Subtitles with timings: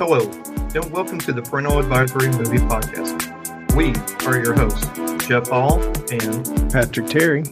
[0.00, 0.30] Hello,
[0.74, 3.76] and welcome to the Parental Advisory Movie Podcast.
[3.76, 3.92] We
[4.26, 5.78] are your hosts, Jeff Hall
[6.10, 7.44] and Patrick Terry.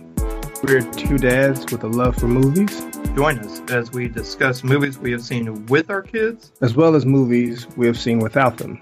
[0.63, 5.13] We're two dads with a love for movies, join us as we discuss movies we
[5.13, 6.53] have seen with our kids.
[6.63, 8.81] as well as movies we have seen without them.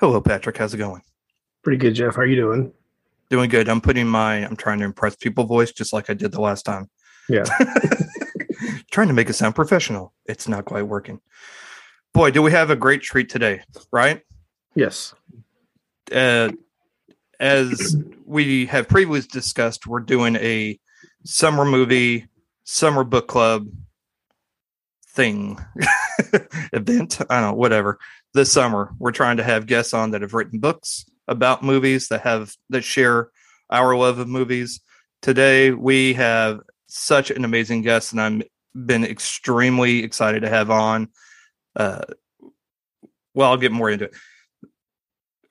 [0.00, 0.56] Hello, Patrick.
[0.56, 1.02] How's it going?
[1.62, 2.14] Pretty good, Jeff.
[2.14, 2.72] How are you doing?
[3.28, 3.68] Doing good.
[3.68, 6.62] I'm putting my I'm trying to impress people voice just like I did the last
[6.62, 6.88] time.
[7.28, 7.44] Yeah.
[8.90, 10.14] trying to make it sound professional.
[10.24, 11.20] It's not quite working.
[12.14, 14.22] Boy, do we have a great treat today, right?
[14.74, 15.14] Yes.
[16.14, 16.50] uh,
[17.40, 20.78] as we have previously discussed, we're doing a
[21.24, 22.26] summer movie,
[22.64, 23.66] summer book club
[25.08, 25.58] thing,
[26.72, 27.20] event.
[27.28, 27.98] I don't know, whatever.
[28.34, 32.22] This summer, we're trying to have guests on that have written books about movies that
[32.22, 33.30] have that share
[33.70, 34.80] our love of movies.
[35.22, 38.42] Today, we have such an amazing guest, and I'm
[38.74, 41.08] been extremely excited to have on.
[41.74, 42.02] Uh,
[43.34, 44.14] well, I'll get more into it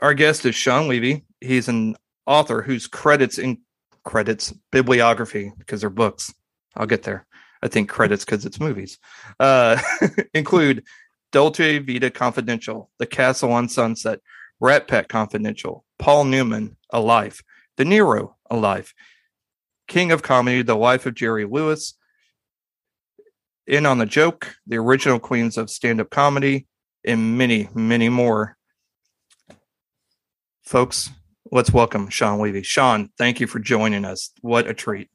[0.02, 1.24] our guest is Shawn Levy.
[1.40, 1.96] He's an
[2.26, 3.60] author whose credits in
[4.04, 6.34] credits bibliography because they're books.
[6.76, 7.28] I'll get there.
[7.62, 8.98] I think credits because it's movies.
[9.40, 9.80] Uh,
[10.34, 10.84] include
[11.32, 14.20] Dolce Vita Confidential, The Castle on Sunset,
[14.60, 17.44] Rat Pack Confidential, Paul Newman, A Life,
[17.78, 18.94] De Niro, A Life,
[19.88, 21.94] King of Comedy, The Life of Jerry Lewis,
[23.68, 26.68] In on the Joke, The Original Queens of Stand Up Comedy,
[27.06, 28.58] and many, many more
[30.64, 31.10] folks,
[31.52, 32.64] let's welcome Shawn Levy.
[32.64, 34.32] Shawn, thank you for joining us.
[34.42, 35.10] What a treat.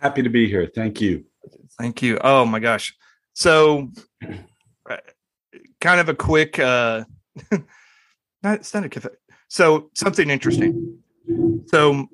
[0.00, 0.70] Happy to be here.
[0.74, 1.24] Thank you.
[1.78, 2.18] Thank you.
[2.22, 2.94] Oh my gosh.
[3.32, 3.90] So
[4.88, 4.96] uh,
[5.80, 7.04] kind of a quick uh
[8.42, 9.10] not it's not a.
[9.48, 10.98] So something interesting.
[11.68, 12.06] So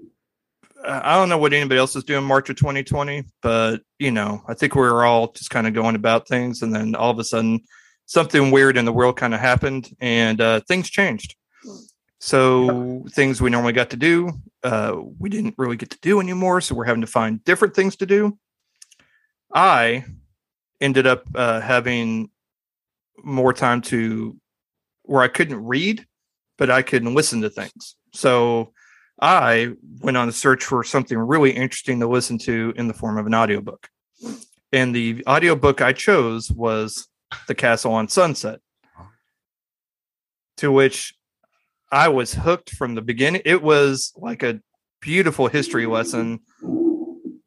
[0.84, 4.55] I don't know what anybody else is doing March of 2020, but you know, I
[4.55, 7.25] think we were all just kind of going about things and then all of a
[7.25, 7.61] sudden
[8.06, 11.36] something weird in the world kind of happened and uh things changed.
[12.25, 14.30] So things we normally got to do,
[14.62, 16.60] uh, we didn't really get to do anymore.
[16.60, 18.38] So we're having to find different things to do.
[19.53, 20.04] I
[20.81, 22.31] ended up uh, having
[23.25, 24.37] more time to
[25.03, 26.06] where I couldn't read,
[26.59, 27.97] but I could listen to things.
[28.14, 28.72] So
[29.22, 33.19] I went on a search for something really interesting to listen to in the form
[33.19, 33.88] of an audiobook.
[34.72, 37.06] And the audiobook I chose was
[37.47, 38.59] The Castle on Sunset.
[40.56, 41.15] To which
[41.93, 43.43] I was hooked from the beginning.
[43.44, 44.61] It was like a
[45.00, 46.41] beautiful history lesson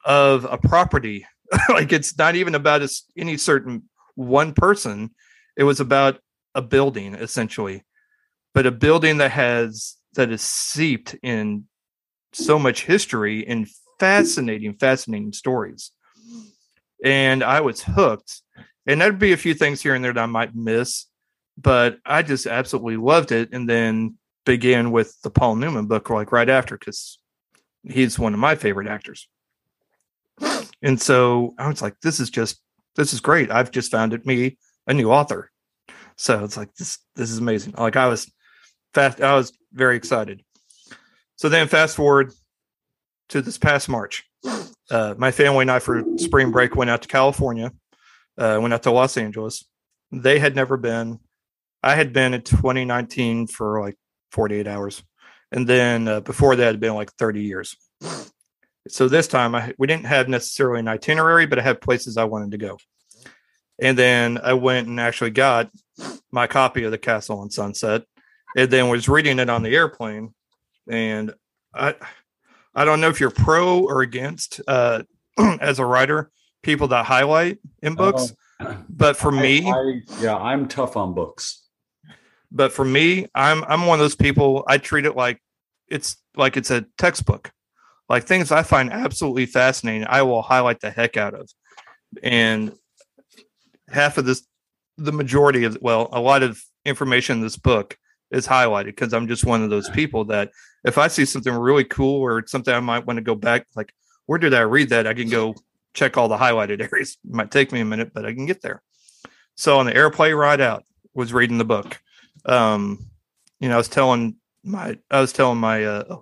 [0.05, 1.27] of a property.
[1.69, 3.83] like it's not even about any certain
[4.15, 5.13] one person.
[5.57, 6.21] It was about
[6.53, 7.83] a building essentially,
[8.53, 11.65] but a building that has that is seeped in
[12.33, 13.67] so much history and
[13.99, 15.91] fascinating, fascinating stories.
[17.03, 18.41] And I was hooked.
[18.87, 21.05] And there'd be a few things here and there that I might miss,
[21.57, 23.49] but I just absolutely loved it.
[23.51, 27.19] And then began with the Paul Newman book like right after because
[27.83, 29.27] he's one of my favorite actors.
[30.81, 32.61] And so I was like, this is just
[32.95, 33.51] this is great.
[33.51, 35.51] I've just found it me a new author.
[36.15, 37.73] So it's like this this is amazing.
[37.77, 38.31] Like I was
[38.93, 40.43] fast I was very excited.
[41.35, 42.33] So then fast forward
[43.29, 44.23] to this past March.
[44.89, 47.71] Uh, my family and I for spring break went out to California,
[48.37, 49.65] uh, went out to Los Angeles.
[50.11, 51.19] They had never been.
[51.83, 53.95] I had been in 2019 for like
[54.31, 55.03] 48 hours.
[55.51, 57.75] And then uh, before that, had been like 30 years.
[58.87, 62.25] So this time, I, we didn't have necessarily an itinerary, but I had places I
[62.25, 62.77] wanted to go.
[63.79, 65.69] And then I went and actually got
[66.31, 68.03] my copy of The Castle on Sunset,
[68.55, 70.33] and then was reading it on the airplane.
[70.89, 71.33] And
[71.73, 71.95] I,
[72.73, 75.03] I don't know if you're pro or against uh,
[75.37, 76.31] as a writer,
[76.63, 78.33] people that highlight in books.
[78.59, 78.77] Oh.
[78.89, 81.63] but for I- me, I- yeah, I'm tough on books.
[82.51, 85.41] but for me i'm i'm one of those people i treat it like
[85.89, 87.51] it's like it's a textbook
[88.07, 91.49] like things i find absolutely fascinating i will highlight the heck out of
[92.23, 92.71] and
[93.89, 94.45] half of this
[94.97, 97.97] the majority of well a lot of information in this book
[98.31, 100.49] is highlighted because i'm just one of those people that
[100.83, 103.93] if i see something really cool or something i might want to go back like
[104.25, 105.07] where did i read that?
[105.07, 105.55] I can go
[105.93, 107.17] check all the highlighted areas.
[107.23, 108.81] It might take me a minute but i can get there.
[109.55, 110.83] So on the airplane ride out
[111.13, 111.99] was reading the book.
[112.45, 113.09] Um
[113.59, 116.17] you know i was telling my i was telling my uh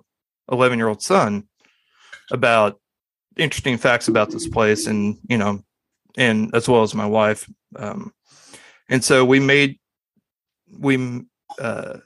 [0.50, 1.48] 11 year old son
[2.30, 2.80] about
[3.36, 5.62] interesting facts about this place and you know
[6.16, 7.48] and as well as my wife.
[7.76, 8.12] Um
[8.88, 9.78] and so we made
[10.78, 11.24] we
[11.58, 11.98] uh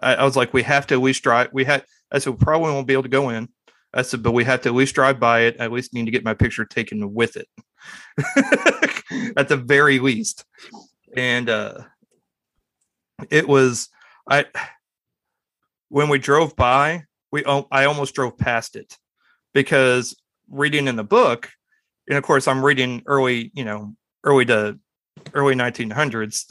[0.00, 2.70] I, I was like we have to at least drive we had i said probably
[2.72, 3.48] won't be able to go in.
[3.92, 5.56] I said but we have to at least drive by it.
[5.60, 7.48] I at least need to get my picture taken with it.
[9.36, 10.44] At the very least.
[11.16, 11.74] And uh
[13.30, 13.88] it was
[14.28, 14.46] I
[15.88, 18.96] when we drove by, we al- I almost drove past it
[19.52, 20.16] because
[20.48, 21.50] reading in the book,
[22.08, 23.94] and of course I'm reading early, you know,
[24.24, 24.78] early to
[25.34, 26.44] early 1900s.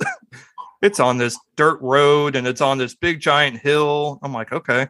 [0.81, 4.19] It's on this dirt road and it's on this big giant hill.
[4.23, 4.87] I'm like, okay,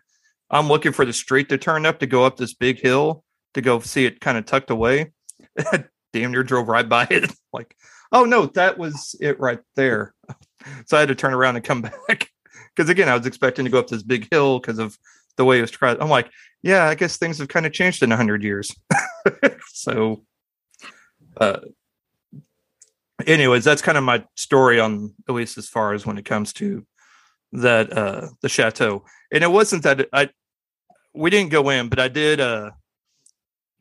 [0.50, 3.62] I'm looking for the street to turn up to go up this big hill to
[3.62, 5.12] go see it kind of tucked away.
[6.14, 7.32] Damn near drove right by it.
[7.54, 7.76] like,
[8.12, 10.14] oh no, that was it right there.
[10.88, 12.30] So I had to turn around and come back
[12.76, 14.98] because again, I was expecting to go up this big hill because of
[15.38, 16.02] the way it was tried.
[16.02, 16.30] I'm like,
[16.62, 18.76] yeah, I guess things have kind of changed in hundred years.
[19.70, 20.26] so,
[21.38, 21.60] uh,
[23.26, 26.54] anyways, that's kind of my story on at least as far as when it comes
[26.54, 26.86] to
[27.52, 29.04] that uh the chateau.
[29.32, 30.30] And it wasn't that I
[31.14, 32.72] we didn't go in, but I did uh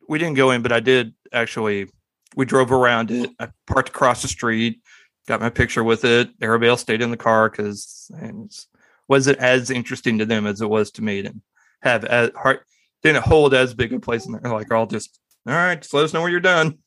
[0.07, 1.87] we didn't go in, but I did actually
[2.35, 3.29] we drove around it.
[3.39, 4.81] I parked across the street,
[5.27, 6.29] got my picture with it.
[6.41, 8.65] Else stayed in the car because it
[9.07, 11.19] wasn't as interesting to them as it was to me.
[11.25, 11.41] And
[11.81, 12.65] have as heart
[13.03, 14.51] didn't hold as big a place in there.
[14.51, 16.79] Like I'll just all right, just let us know when you're done.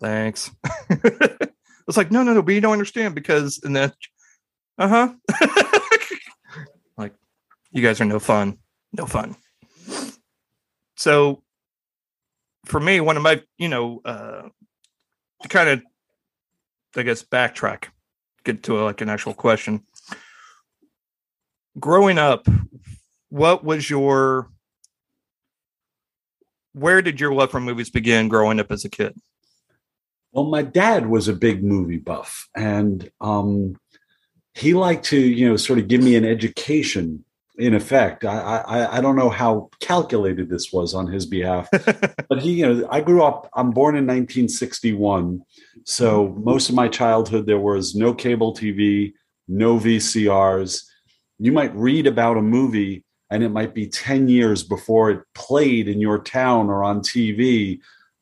[0.00, 0.50] Thanks.
[0.90, 3.92] it's like, no, no, no, but you don't understand because and then
[4.78, 5.12] uh-huh.
[6.96, 7.14] like
[7.70, 8.58] you guys are no fun.
[8.92, 9.36] No fun.
[10.96, 11.42] So
[12.64, 14.48] for me, one of my, you know, uh
[15.48, 15.82] kind of
[16.96, 17.88] I guess backtrack,
[18.44, 19.84] get to a, like an actual question.
[21.78, 22.48] Growing up,
[23.28, 24.50] what was your
[26.72, 29.14] where did your love for movies begin growing up as a kid?
[30.32, 33.76] Well, my dad was a big movie buff, and um,
[34.54, 37.24] he liked to, you know, sort of give me an education.
[37.58, 41.68] In effect, I, I I don't know how calculated this was on his behalf,
[42.28, 43.50] but he, you know, I grew up.
[43.54, 45.42] I'm born in 1961,
[45.84, 49.12] so most of my childhood there was no cable TV,
[49.46, 50.84] no VCRs.
[51.38, 55.88] You might read about a movie and it might be 10 years before it played
[55.88, 57.78] in your town or on TV,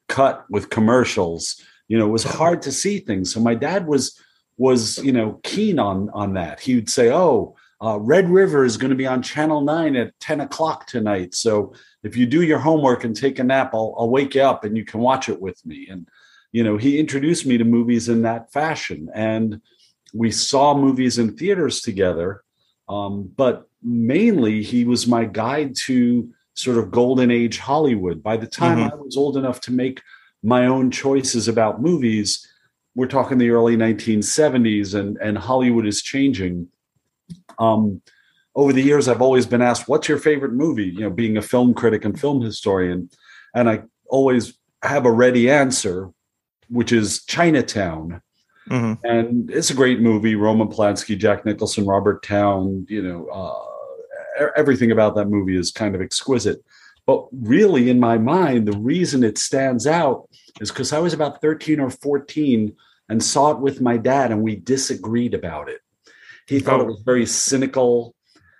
[0.08, 1.62] cut with commercials.
[1.88, 3.32] You know, it was hard to see things.
[3.32, 4.20] So my dad was
[4.56, 6.60] was you know keen on on that.
[6.60, 10.18] He would say, "Oh, uh, Red River is going to be on Channel Nine at
[10.20, 11.34] 10 o'clock tonight.
[11.34, 14.64] So if you do your homework and take a nap, I'll, I'll wake you up
[14.64, 16.08] and you can watch it with me." And
[16.52, 19.60] you know, he introduced me to movies in that fashion, and
[20.12, 22.42] we saw movies in theaters together.
[22.88, 28.22] Um, but mainly he was my guide to sort of golden age Hollywood.
[28.22, 28.92] By the time mm-hmm.
[28.92, 30.02] I was old enough to make
[30.42, 32.46] my own choices about movies,
[32.94, 36.68] we're talking the early 1970s and, and Hollywood is changing.
[37.58, 38.02] Um,
[38.54, 40.88] over the years, I've always been asked, what's your favorite movie?
[40.88, 43.08] You know, being a film critic and film historian.
[43.54, 46.10] And I always have a ready answer,
[46.68, 48.20] which is Chinatown.
[48.68, 49.06] Mm-hmm.
[49.06, 50.34] And it's a great movie.
[50.34, 55.94] Roman Polanski, Jack Nicholson, Robert Towne, you know, uh, everything about that movie is kind
[55.94, 56.62] of exquisite.
[57.08, 60.28] But really, in my mind, the reason it stands out
[60.60, 62.76] is because I was about 13 or 14
[63.08, 65.80] and saw it with my dad, and we disagreed about it.
[66.46, 66.82] He thought oh.
[66.82, 68.14] it was very cynical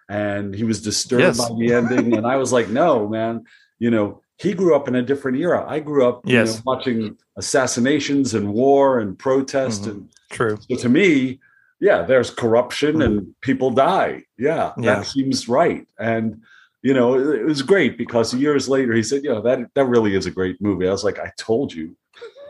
[0.08, 1.38] and he was disturbed yes.
[1.38, 2.16] by the ending.
[2.16, 3.44] and I was like, no, man,
[3.78, 5.66] you know, he grew up in a different era.
[5.68, 6.48] I grew up yes.
[6.48, 9.90] you know, watching assassinations and war and protest mm-hmm.
[9.90, 10.58] and true.
[10.70, 11.40] So to me,
[11.80, 13.02] yeah, there's corruption mm-hmm.
[13.02, 14.24] and people die.
[14.38, 15.87] Yeah, yeah, that seems right.
[15.99, 16.40] And
[16.82, 20.14] you know, it, was great because years later he said, "You know, that that really
[20.14, 21.97] is a great movie." I was like, "I told you."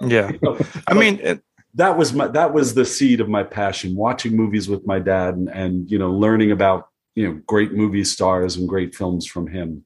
[0.01, 1.21] Yeah, you know, I mean.
[1.21, 1.43] It,
[1.75, 5.35] that was my that was the seed of my passion watching movies with my dad
[5.35, 9.47] and, and you know learning about you know great movie stars and great films from
[9.47, 9.85] him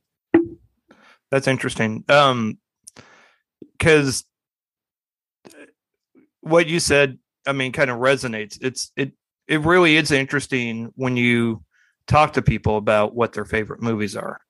[1.32, 2.04] that's interesting.
[2.10, 2.58] Um,
[3.78, 4.22] because
[6.42, 8.58] what you said, I mean, kind of resonates.
[8.60, 9.12] It's it
[9.48, 11.64] it really is interesting when you
[12.06, 14.40] talk to people about what their favorite movies are,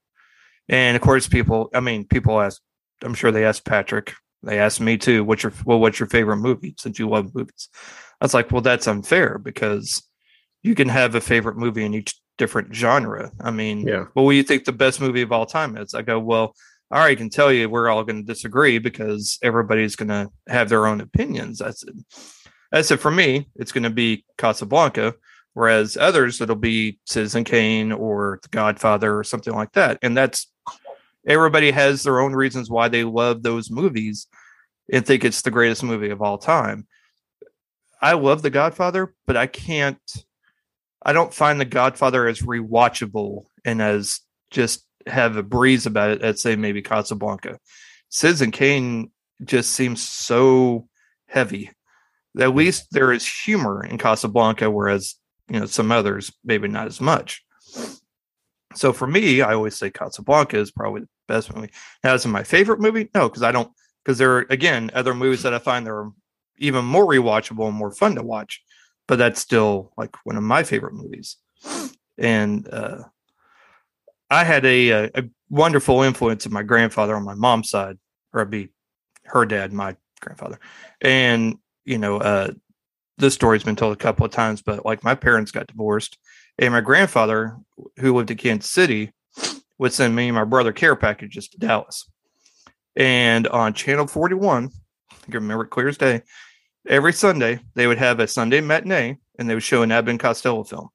[0.68, 1.70] and of course, people.
[1.74, 2.60] I mean, people ask.
[3.02, 4.14] I'm sure they asked Patrick.
[4.42, 5.24] They asked me too.
[5.24, 5.80] What's your well?
[5.80, 6.74] What's your favorite movie?
[6.78, 7.68] Since you love movies,
[8.20, 10.02] I was like, well, that's unfair because
[10.62, 13.30] you can have a favorite movie in each different genre.
[13.40, 14.06] I mean, yeah.
[14.14, 15.94] Well, what do you think the best movie of all time is?
[15.94, 16.54] I go, well,
[16.90, 20.68] I already can tell you we're all going to disagree because everybody's going to have
[20.68, 21.60] their own opinions.
[21.62, 21.94] I said,
[22.72, 25.14] I said for me, it's going to be Casablanca,
[25.54, 29.98] whereas others it'll be Citizen Kane or The Godfather or something like that.
[30.02, 30.50] And that's
[31.26, 34.26] everybody has their own reasons why they love those movies
[34.92, 36.86] and think it's the greatest movie of all time.
[38.00, 40.00] I love The Godfather, but I can't.
[41.04, 46.22] I don't find The Godfather as rewatchable and as just have a breeze about it
[46.22, 47.58] at say maybe Casablanca.
[48.08, 49.10] Citizen Kane
[49.44, 50.88] just seems so
[51.26, 51.70] heavy.
[52.38, 55.16] At least there is humor in Casablanca, whereas
[55.52, 57.44] you know some others maybe not as much.
[58.74, 61.70] So for me, I always say Casablanca is probably the best movie.
[62.02, 63.10] Now, is it my favorite movie?
[63.14, 63.70] No, because I don't
[64.02, 66.10] because there are again other movies that I find that are
[66.58, 68.62] even more rewatchable and more fun to watch.
[69.06, 71.36] But that's still like one of my favorite movies.
[72.16, 73.02] And uh,
[74.30, 77.98] I had a, a, a wonderful influence of my grandfather on my mom's side,
[78.32, 78.70] or be
[79.24, 80.60] her dad, my grandfather.
[81.02, 82.52] And you know, uh,
[83.18, 86.18] this story's been told a couple of times, but like my parents got divorced,
[86.58, 87.56] and my grandfather,
[87.98, 89.12] who lived in Kansas City,
[89.78, 92.08] would send me and my brother care packages to Dallas.
[92.94, 94.70] And on Channel 41,
[95.10, 96.22] I remember it clear as day,
[96.86, 100.64] every Sunday they would have a Sunday matinee and they would show an Abbott Costello
[100.64, 100.88] film.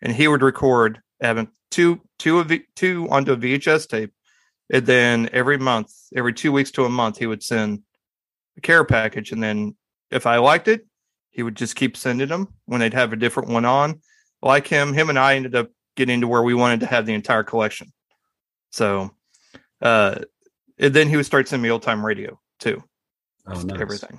[0.00, 4.12] And he would record Abbott two two of two onto a VHS tape.
[4.72, 7.82] And then every month, every two weeks to a month, he would send
[8.56, 9.32] a care package.
[9.32, 9.76] And then
[10.10, 10.86] if I liked it,
[11.36, 14.00] he would just keep sending them when they'd have a different one on.
[14.40, 17.12] Like him, him and I ended up getting to where we wanted to have the
[17.12, 17.92] entire collection.
[18.70, 19.10] So
[19.82, 20.20] uh
[20.78, 22.82] and then he would start sending me old time radio too.
[23.46, 23.80] Oh, nice.
[23.80, 24.18] Everything.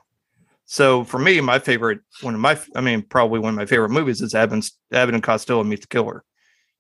[0.66, 3.90] So for me, my favorite one of my I mean, probably one of my favorite
[3.90, 6.24] movies is Abbott, Abbott and Costello Meet the Killer.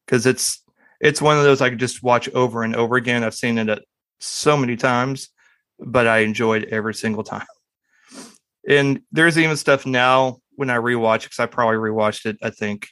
[0.05, 0.63] Because it's
[1.01, 3.23] it's one of those I could just watch over and over again.
[3.23, 3.83] I've seen it
[4.19, 5.29] so many times,
[5.79, 7.47] but I enjoyed every single time.
[8.67, 12.89] And there's even stuff now when I rewatch because I probably rewatched it, I think,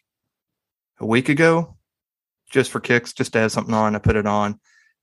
[0.99, 1.75] a week ago,
[2.49, 3.95] just for kicks, just to have something on.
[3.95, 4.59] I put it on.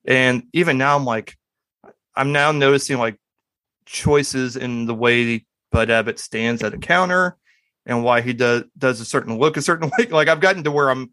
[0.06, 1.36] And even now I'm like,
[2.16, 3.18] I'm now noticing like
[3.84, 7.36] choices in the way Bud Abbott stands at a counter
[7.86, 10.06] and why he does does a certain look a certain way.
[10.06, 11.12] Like I've gotten to where I'm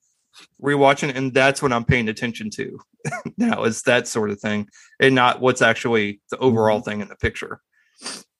[0.62, 2.80] rewatching, and that's what I'm paying attention to
[3.38, 4.68] now is that sort of thing,
[5.00, 6.90] and not what's actually the overall mm-hmm.
[6.90, 7.62] thing in the picture.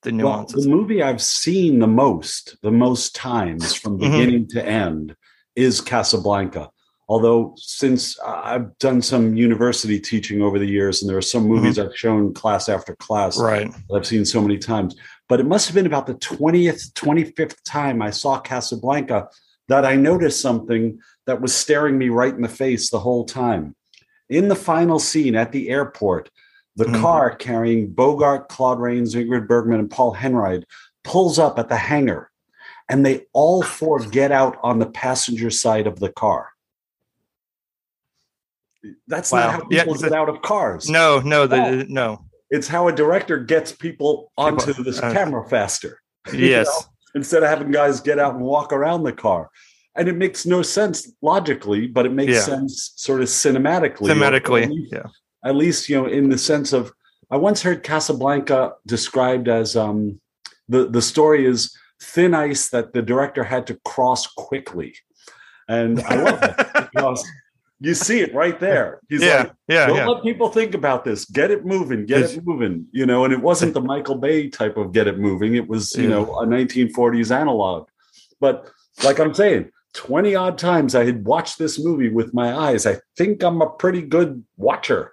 [0.04, 4.00] The Well, the movie I've seen the most, the most times from Mhm.
[4.00, 5.16] beginning to end
[5.56, 6.70] is Casablanca.
[7.10, 11.80] Although, since I've done some university teaching over the years, and there are some movies
[11.80, 13.70] I've shown class after class right.
[13.90, 14.96] that I've seen so many times,
[15.28, 19.28] but it must have been about the 20th, 25th time I saw Casablanca
[19.70, 23.76] that I noticed something that was staring me right in the face the whole time.
[24.30, 26.30] In the final scene at the airport,
[26.76, 27.02] the Mhm.
[27.02, 30.64] car carrying Bogart, Claude Rains, Ingrid Bergman, and Paul Henreid
[31.04, 32.32] pulls up at the hangar,
[32.88, 36.50] and they all four get out on the passenger side of the car.
[39.08, 39.40] That's Wow.
[39.40, 40.90] not how Yeah, people it's get out of cars.
[40.90, 42.26] No, no, the, no.
[42.50, 46.02] It's how a director gets people onto People- this uh, camera faster.
[46.34, 46.68] you Yes.
[46.68, 49.50] know, instead of having guys get out and walk around the car.
[49.96, 52.42] And it makes no sense logically, but it makes Yeah.
[52.42, 54.08] sense sort of cinematically.
[54.10, 54.70] Thematically.
[54.92, 55.04] Yeah.
[55.44, 56.92] At least, you know, in the sense of
[57.32, 60.20] I once heard Casablanca described as um
[60.68, 64.96] the, the story is thin ice that the director had to cross quickly.
[65.68, 66.56] And I love it
[66.94, 67.26] because
[67.80, 69.00] you see it right there.
[69.10, 69.38] He's yeah.
[69.38, 69.88] like, yeah.
[69.88, 70.08] don't Yeah.
[70.08, 71.26] let people think about this.
[71.26, 72.06] Get it moving.
[72.06, 72.34] Get Yes.
[72.36, 72.86] it moving.
[72.92, 75.56] You know, and it wasn't the Michael Bay type of get it moving.
[75.56, 76.10] It was, you Yeah.
[76.10, 77.88] know, a 1940s analog.
[78.40, 78.70] But
[79.04, 82.86] like I'm saying, 20 odd times I had watched this movie with my eyes.
[82.86, 85.12] I think I'm a pretty good watcher.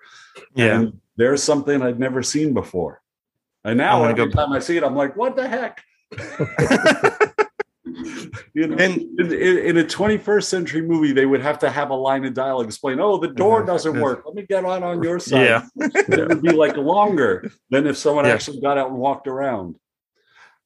[0.55, 0.81] Yeah.
[0.81, 3.03] And there's something I'd never seen before.
[3.65, 5.83] And now every go- time I see it, I'm like, what the heck?
[8.55, 11.95] you know, And- in, in, a 21st century movie, they would have to have a
[11.95, 13.67] line of dialogue explain, oh, the door Mhm.
[13.67, 14.23] doesn't work.
[14.27, 15.45] Let me get on on your side.
[15.45, 15.63] Yeah.
[15.77, 18.33] it would be like longer than if someone Yeah.
[18.33, 19.77] actually got out and walked around.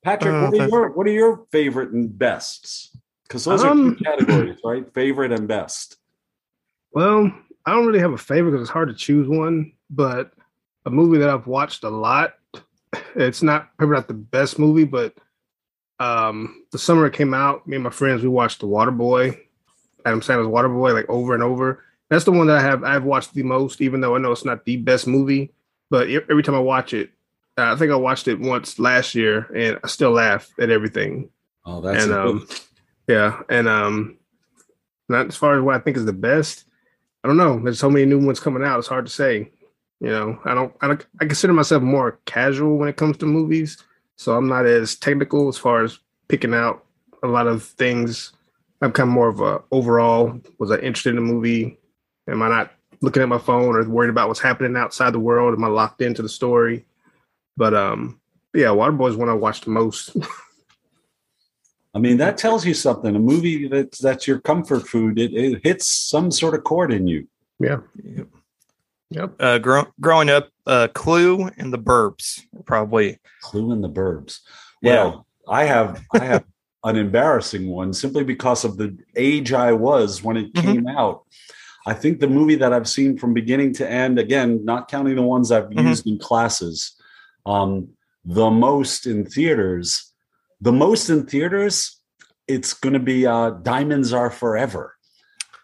[0.03, 2.97] Patrick, Uh, what, are your, what are your favorite and bests?
[3.27, 4.93] Because those are Um, two categories, right?
[4.95, 5.97] Favorite and best.
[6.93, 7.33] Well,
[7.67, 10.33] I don't really have a favorite because it's hard to choose one, but
[10.87, 12.35] a movie that I've watched a lot.
[13.15, 15.15] It's not probably not the best movie, but
[15.99, 19.39] um, the summer it came out, me and my friends we watched The Water Boy,
[20.05, 21.85] Adam Sandler's Water Boy, like over and over.
[22.09, 24.45] That's the one that I have I've watched the most, even though I know it's
[24.45, 25.53] not the best movie.
[25.91, 27.11] But every time I watch it,
[27.57, 31.31] I think I watched it once last year, and I still laugh at everything
[31.65, 32.49] Oh, that's and um,
[33.07, 34.19] yeah, and um,
[35.09, 36.65] not as far as what I think is the best.
[37.23, 37.61] I don't know.
[37.63, 38.79] There's so many new ones coming out.
[38.79, 39.51] It's hard to say.
[40.01, 40.75] You know, I don't.
[40.81, 43.77] I, don't, I consider myself more casual when it comes to movies,
[44.17, 45.99] so I'm not as technical as far as
[46.29, 46.85] picking out
[47.23, 48.33] a lot of things.
[48.81, 50.41] I'm kind of more of a overall.
[50.59, 51.79] Was I interested in the movie?
[52.29, 52.73] Am I not
[53.03, 55.55] looking at my phone or worried about what's happening outside the world?
[55.55, 56.87] Am I locked into the story?
[57.59, 58.21] But um,
[58.55, 60.17] yeah, Waterboy is one I watched the most.
[61.95, 63.17] I mean, that tells you something.
[63.17, 65.19] A movie that's that's your comfort food.
[65.19, 67.27] It, it hits some sort of chord in you.
[67.59, 67.85] Yep.
[69.11, 69.33] Yep.
[69.41, 73.19] Uh, grow, growing up, uh, Clue and the Burbs probably.
[73.43, 74.39] Clue in the Burbs.
[74.83, 75.05] Yeah.
[75.05, 76.45] Well, I have I have
[76.85, 80.63] an embarrassing one simply because of the age I was when it Mhm.
[80.63, 81.25] came out.
[81.87, 85.23] I think the movie that I've seen from beginning to end, again, not counting the
[85.23, 85.89] ones I've Mhm.
[85.89, 86.93] used in classes,
[87.47, 87.89] um,
[88.25, 90.10] the most in theaters,
[90.61, 92.01] the most in theaters,
[92.47, 94.97] it's going to be uh, Diamonds Are Forever.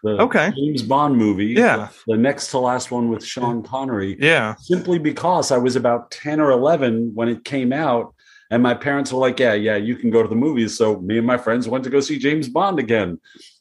[0.03, 0.51] The Okay.
[0.55, 1.47] James Bond movie.
[1.47, 1.89] Yeah.
[2.07, 4.55] The next to last one with Sean Connery Yeah.
[4.59, 8.13] simply because I was about 10 or 11 when it came out.
[8.49, 10.77] And my parents were like, yeah, yeah, you can go to the movies.
[10.77, 13.19] So me and my friends went to go see James Bond again.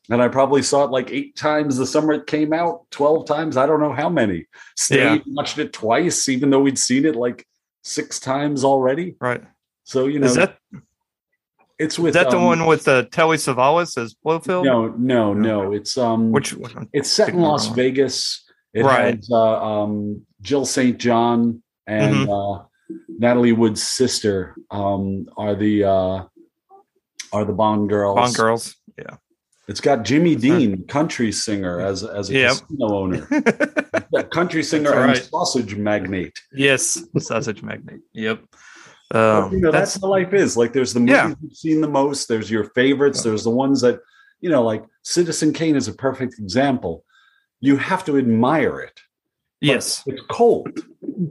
[0.09, 3.57] And I probably saw it like eight times the summer it came out, 12 times.
[3.57, 4.47] I don't know how many.
[4.77, 5.19] Stayed, Yeah.
[5.27, 7.45] watched it twice, even though we'd seen it like
[7.83, 9.17] six times already.
[9.21, 9.43] Right.
[9.83, 10.59] So, you know, Is that
[11.79, 14.65] it's with is that the um, one with uh, Telly Savalas as Blofeld?
[14.65, 15.73] No, no, no.
[15.73, 16.89] It's um Which one?
[16.93, 17.69] it's set in Las.
[17.69, 18.43] Vegas.
[18.75, 19.15] It Right.
[19.17, 20.99] has uh, um, Jill St.
[20.99, 22.31] John and Mm-hmm.
[22.33, 22.65] uh,
[23.19, 26.25] Natalie Wood's sister um, are the uh,
[27.33, 28.17] are the Bond girls.
[28.17, 28.77] Bond girls.
[28.99, 29.17] Yeah.
[29.69, 32.49] It's got Jimmy Dean, country singer, as as a Yeah.
[32.51, 33.27] casino owner,
[34.31, 36.39] country singer That's and sausage magnate.
[36.53, 37.03] yes.
[37.19, 38.01] Sausage magnate.
[38.13, 38.45] Yep.
[39.15, 40.57] Um, you know, that's, that's how life is.
[40.57, 41.35] Like, there's the movies Yeah.
[41.41, 42.29] you've seen the most.
[42.29, 43.23] There's your favorites.
[43.23, 44.01] There's the ones that,
[44.41, 47.05] you know, like Citizen Kane is a perfect example.
[47.61, 49.01] You have to admire it.
[49.61, 50.03] yes.
[50.07, 50.69] it's cold.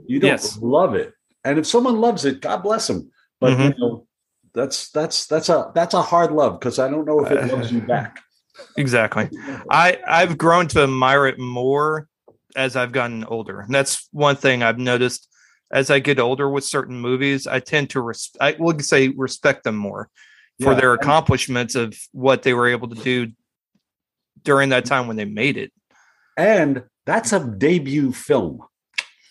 [0.06, 0.58] You don't Yes.
[0.60, 1.12] love it,
[1.44, 3.10] and if someone loves it, God bless them.
[3.40, 3.78] But you Mhm.
[3.78, 4.06] know,
[4.52, 7.56] that's that's that's a that's a hard love because I don't know if it Uh,
[7.56, 8.18] loves you back.
[8.78, 9.28] Exactly.
[9.70, 12.08] I I've grown to admire it more
[12.56, 13.60] as I've gotten older.
[13.60, 15.28] And that's one thing I've noticed
[15.72, 19.64] as I get older with certain movies, I tend to res- I will say respect
[19.64, 20.08] them more
[20.62, 20.80] for Yeah.
[20.80, 23.32] their accomplishments of what they were able to do
[24.42, 25.72] during that time when they made it.
[26.36, 28.60] And that's a debut film.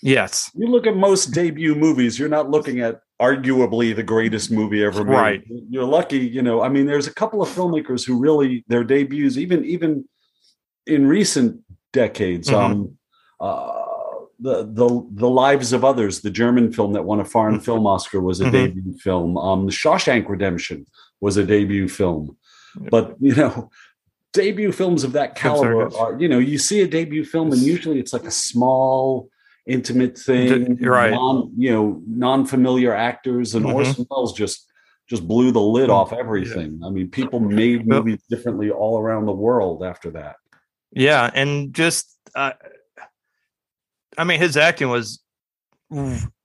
[0.01, 0.51] Yes.
[0.55, 5.03] You look at most debut movies, you're not looking at arguably the greatest movie ever
[5.03, 5.13] made.
[5.13, 5.43] Right.
[5.69, 6.61] You're lucky, you know.
[6.61, 10.07] I mean, there's a couple of filmmakers who really their debuts, even even
[10.85, 11.61] in recent
[11.93, 12.49] decades.
[12.49, 12.53] Mhm.
[12.55, 12.97] Um,
[13.39, 13.84] uh,
[14.39, 18.19] the the the lives of others, the German film that won a foreign film Oscar,
[18.21, 18.51] was a Mhm.
[18.51, 19.37] debut film.
[19.37, 20.85] Um, the Shawshank Redemption
[21.21, 22.37] was a debut film,
[22.81, 22.91] Yep.
[22.91, 23.69] but you know.
[24.33, 27.99] Debut films of that caliber are, you know, you see a debut film, and usually
[28.01, 29.29] it's like a small,
[29.65, 31.11] intimate thing, you're right.
[31.13, 33.73] Non, you know, non-familiar actors, and Mhm.
[33.73, 34.69] Orson Welles just
[35.07, 36.81] just blew the lid off everything.
[36.83, 40.35] I mean, people made movies differently all around the world after that.
[40.91, 42.51] Yeah, and just uh,
[44.17, 45.21] I mean his acting was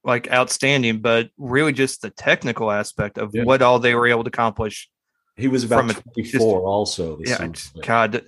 [0.04, 3.44] like outstanding, but really just the technical aspect of Yeah.
[3.44, 4.88] what all they were able to accomplish
[5.36, 7.18] He was about From a- 24 also.
[7.24, 8.22] yeah, just- God,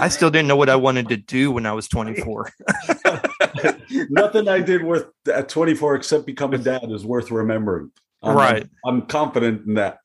[0.00, 2.50] I still didn't know what I wanted to do when I was 24.
[4.10, 7.90] Nothing I did worth at 24 except become a dad is worth remembering.
[8.22, 8.66] I'm- Right.
[8.84, 9.98] I'm, confident in that.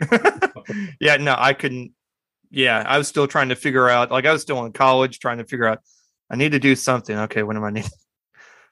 [1.00, 1.92] yeah, no, I couldn't.
[2.50, 4.10] Yeah, I was still trying to figure out.
[4.10, 5.78] Like, I was still in college trying to figure out.
[6.30, 7.16] I need to do something.
[7.16, 7.86] Okay, what am I need?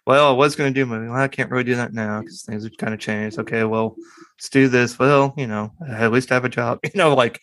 [0.07, 1.09] Well, I was going to do movie.
[1.09, 3.39] Well, I can't really do that now because things have kind of changed.
[3.39, 3.97] Okay, well,
[4.37, 4.99] let's do this.
[4.99, 6.81] Well, you know, at least I have a job.
[6.85, 7.41] You know, like,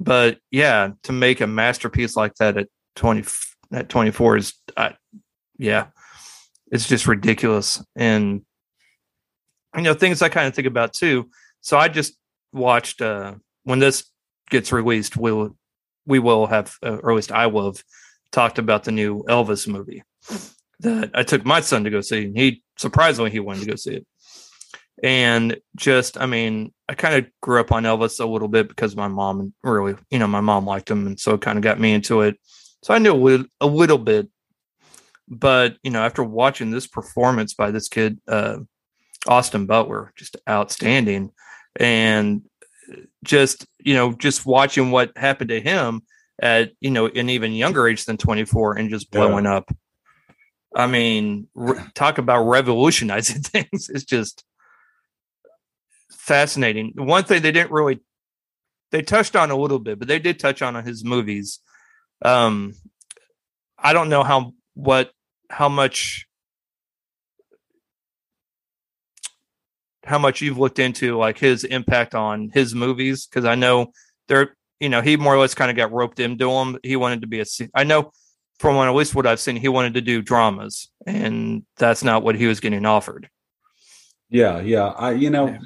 [0.00, 3.24] but yeah, to make a masterpiece like that at 20
[3.72, 4.90] at 24 is, uh,
[5.58, 5.88] yeah,
[6.70, 7.84] it's just ridiculous.
[7.96, 8.42] And
[9.76, 11.28] you know, things I kind of think about too.
[11.60, 12.14] So I just
[12.52, 14.04] watched uh when this
[14.48, 15.56] gets released, we'll
[16.06, 17.82] we will have, uh, or at least I will have
[18.32, 20.02] talked about the new Elvis movie
[20.80, 22.26] that I took my son to go see.
[22.26, 24.06] And he surprisingly he wanted to go see it.
[25.02, 28.96] And just, I mean, I kind of grew up on Elvis a little bit because
[28.96, 31.78] my mom really, you know, my mom liked him, and so it kind of got
[31.78, 32.36] me into it.
[32.82, 34.28] So I knew a little, a little bit,
[35.28, 38.58] but you know, after watching this performance by this kid, uh,
[39.28, 41.30] Austin Butler, just outstanding,
[41.78, 42.42] and
[43.22, 46.02] just you know, just watching what happened to him
[46.40, 49.20] at you know an even younger age than 24 and just Yeah.
[49.20, 49.70] blowing up.
[50.74, 53.88] I mean, re- talk about revolutionizing things.
[53.88, 54.44] It's just
[56.10, 56.92] fascinating.
[56.96, 58.00] One thing they didn't really
[58.90, 61.60] they touched on a little bit, but they did touch on his movies.
[62.24, 62.74] Um,
[63.78, 65.10] I don't know how what
[65.50, 66.26] how much
[70.04, 73.92] how much you've looked into like his impact on his movies because I know
[74.26, 76.78] they're you know he more or less kind of got roped into them.
[76.82, 78.12] He wanted to be a I know
[78.58, 82.34] from at least what I've seen, he wanted to do dramas, and that's not what
[82.34, 83.28] he was getting offered.
[84.30, 84.88] Yeah, yeah.
[84.88, 85.58] I, you know, Yeah.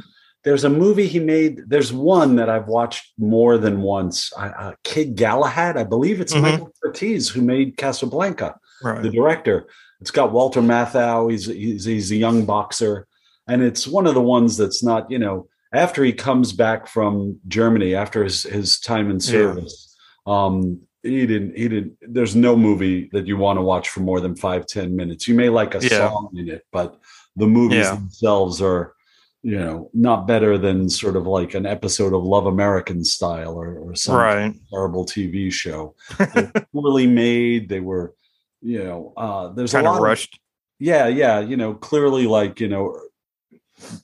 [0.45, 1.61] there's a movie he made.
[1.69, 4.33] There's one that I've watched more than once.
[4.37, 6.43] I, uh, Kid Galahad, I believe it's Mhm.
[6.43, 9.03] Michael Curtiz who made Casablanca, right.
[9.03, 9.67] the director.
[10.01, 11.31] It's got Walter Matthau.
[11.31, 13.07] He's, he's he's a young boxer,
[13.49, 17.39] and it's one of the ones that's not you know after he comes back from
[17.49, 19.97] Germany after his his time in service.
[20.27, 21.57] Um, he didn't.
[21.57, 21.97] He didn't.
[22.01, 25.27] There's no movie that you want to watch for more than five ten minutes.
[25.29, 25.99] You may like a Yeah.
[26.09, 26.99] song in it, but
[27.37, 27.97] the movies Yeah.
[27.97, 28.95] themselves are,
[29.43, 33.79] you know, not better than sort of like an episode of Love American style or,
[33.79, 34.55] or some Right.
[34.71, 35.95] horrible TV show.
[36.73, 37.69] Poorly made.
[37.69, 38.15] They were,
[38.61, 40.39] you know, uh, there's Kind a of lot rushed.
[40.79, 42.97] yeah, yeah, you know, clearly like, you know,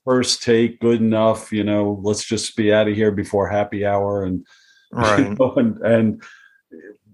[0.04, 4.24] first take, good enough, you know, let's just be out of here before happy hour
[4.24, 4.44] and
[5.18, 6.22] you know, and, and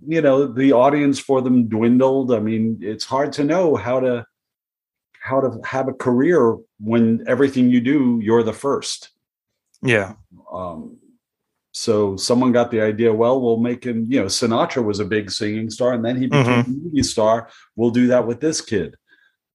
[0.07, 2.33] you know, the audience for them dwindled.
[2.33, 4.27] I mean, it's hard to know how to
[5.21, 9.11] how to have a career when everything you do, you're the first.
[9.83, 10.14] Yeah.
[10.53, 10.99] Um,
[11.73, 15.31] so someone got the idea, well, we'll make him, you know, Sinatra was a big
[15.31, 17.49] singing star and then he became a movie star.
[17.75, 18.97] We'll do that with this kid.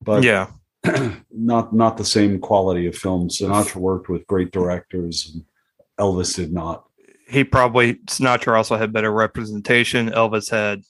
[0.01, 0.47] But yeah.
[1.31, 3.29] not not the same quality of film.
[3.29, 5.45] Sinatra worked with great directors and
[5.99, 6.88] Elvis did not.
[7.29, 10.09] He probably Sinatra also had better representation.
[10.09, 10.81] Elvis had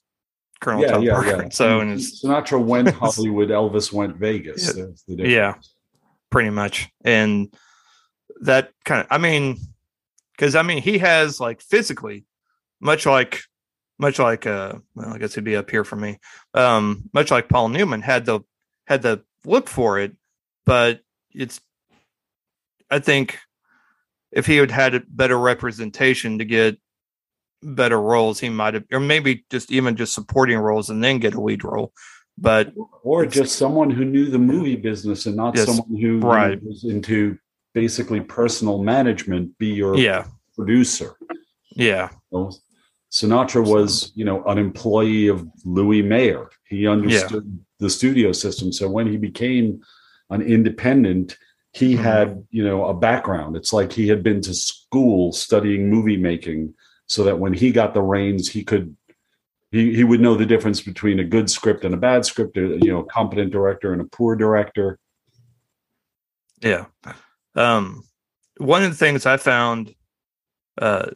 [0.62, 1.43] Colonel Tom Parker.
[1.43, 1.49] Yeah.
[1.49, 4.75] So and Sinatra went Hollywood, Elvis went Vegas.
[5.08, 5.25] Yeah.
[5.25, 5.56] Yeah.
[6.30, 6.89] pretty much.
[7.04, 7.54] And
[8.41, 9.58] that kind of I mean,
[10.32, 12.25] because I mean he has like physically,
[12.80, 13.41] much like
[13.97, 16.19] much like uh well, I guess he'd be up here for me.
[16.54, 18.41] Um, much like Paul Newman had the
[18.88, 20.15] had the look for it,
[20.65, 21.60] but it's
[22.89, 23.39] I think
[24.32, 26.78] if he had had a better representation to get
[27.62, 31.34] better roles, he might have or maybe just even just supporting roles and then get
[31.34, 31.94] a lead role.
[32.38, 36.62] But Or just someone who knew the movie business and not Yes, someone who right.
[36.63, 37.38] was into
[37.74, 41.15] basically personal management, be your yeah, producer.
[41.76, 42.52] yeah, know?
[43.12, 46.50] Sinatra was, you know, an employee of Louis Mayer.
[46.68, 48.72] He understood the studio system.
[48.72, 49.82] So when he became
[50.30, 51.38] an independent,
[51.73, 51.99] he Mhm.
[51.99, 53.55] had, you know, a background.
[53.55, 56.73] It's like he had been to school studying movie making
[57.05, 58.95] so that when he got the reins, he could
[59.71, 62.79] he, he would know the difference between a good script and a bad script, a,
[62.82, 64.97] you know, a competent director and a poor director.
[66.60, 66.86] Yeah.
[67.55, 68.03] Um,
[68.58, 69.93] one of the things I found
[70.82, 71.12] uh,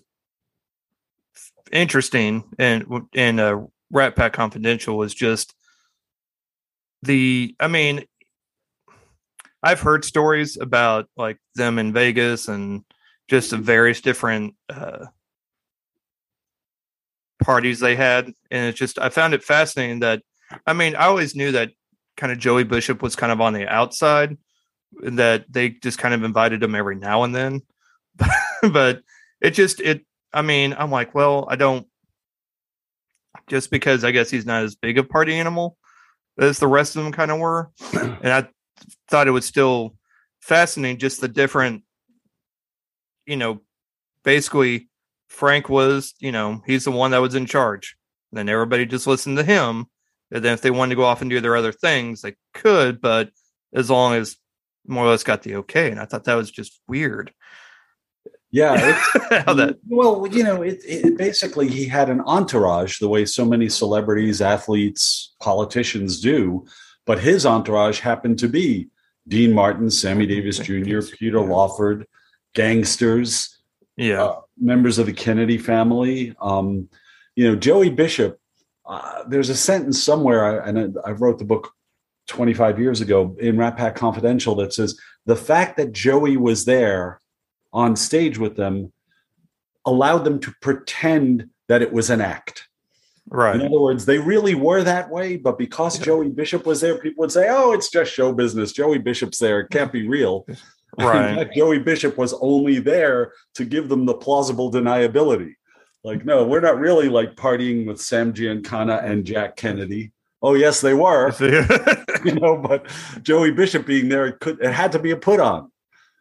[1.71, 5.55] interesting in in uh, Rat Pack Confidential was just
[7.01, 7.55] the.
[7.59, 8.05] I mean,
[9.63, 12.83] I've heard stories about like them in Vegas and
[13.29, 15.05] just the various different uh,
[17.41, 20.21] parties they had, and it's just I found it fascinating that.
[20.67, 21.71] I mean, I always knew that
[22.17, 24.37] kind of Joey Bishop was kind of on the outside
[25.01, 27.61] that they just kind of invited him every now and then
[28.71, 29.01] but
[29.41, 31.87] it just it i mean i'm like well i don't
[33.47, 35.77] just because i guess he's not as big a party animal
[36.39, 38.47] as the rest of them kind of were and i
[39.09, 39.95] thought it was still
[40.41, 41.83] fascinating just the different
[43.25, 43.61] you know
[44.23, 44.89] basically
[45.27, 47.95] frank was you know he's the one that was in charge
[48.31, 49.85] and then everybody just listened to him
[50.31, 52.99] and then if they wanted to go off and do their other things they could
[52.99, 53.29] but
[53.73, 54.37] as long as
[54.87, 55.91] more or less got the okay.
[55.91, 57.33] And I thought that was just weird.
[58.51, 58.75] Yeah,
[59.45, 63.45] How that well, you know, it, it basically he had an entourage the way so
[63.45, 66.63] many celebrities, athletes, politicians do,
[67.05, 68.87] but his entourage happened to be
[69.27, 71.39] Dean Martin, Sammy Davis Jr., Peter.
[71.39, 72.07] Lawford,
[72.53, 73.57] gangsters,
[73.97, 74.23] yeah.
[74.23, 76.35] uh, members of the Kennedy family.
[76.41, 76.89] Um,
[77.35, 78.39] you know, Joey Bishop.
[78.85, 81.71] Uh, there's a sentence somewhere, I, and I, I wrote the book
[82.27, 87.21] 25 years ago in Rat Pack Confidential that says the fact that Joey was there
[87.71, 88.91] on stage with them
[89.85, 92.67] allowed them to pretend that it was an act.
[93.31, 97.21] In other words, they really were that way, but because Joey Bishop was there, people
[97.21, 98.73] would say, "Oh, it's just show business.
[98.73, 100.45] Joey Bishop's there; it can't be real."
[100.95, 101.49] Right.
[101.55, 105.53] Joey Bishop was only there to give them the plausible deniability.
[106.03, 110.11] Like, no, we're not really like partying with Sam Giancana and Jack Kennedy.
[110.43, 111.31] Oh, yes, they were,
[112.23, 112.85] you know, but
[113.23, 115.71] Joey Bishop being there, it could it had to be a put on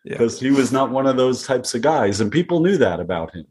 [0.06, 0.12] Yeah.
[0.14, 3.34] because he was not one of those types of guys, and people knew that about
[3.34, 3.44] him.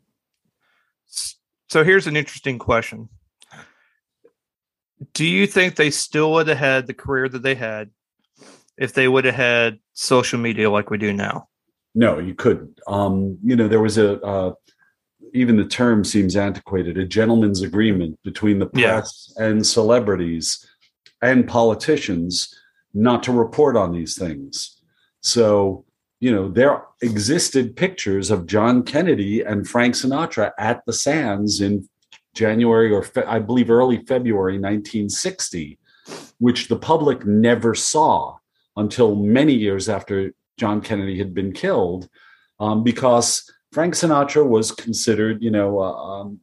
[1.68, 3.10] so here's an interesting question.
[5.14, 7.90] Do you think they still would have had the career that they had
[8.78, 11.48] if they would have had social media like we do now?
[11.94, 12.80] No, you couldn't.
[12.88, 14.54] Um, you know, there was a uh,
[15.34, 16.98] even the term seems antiquated.
[16.98, 19.00] A gentleman's agreement between the Yeah.
[19.00, 20.66] press and celebrities
[21.22, 22.54] and politicians
[22.94, 24.78] not to report on these things.
[25.22, 25.86] So,
[26.20, 31.88] you know, there existed pictures of John Kennedy and Frank Sinatra at the Sands in
[32.34, 35.78] January or Fe- I believe early February 1960,
[36.40, 38.38] which the public never saw
[38.78, 42.10] until many years after John Kennedy had been killed.
[42.60, 46.40] um, because Frank Sinatra was considered, you know, uh, um,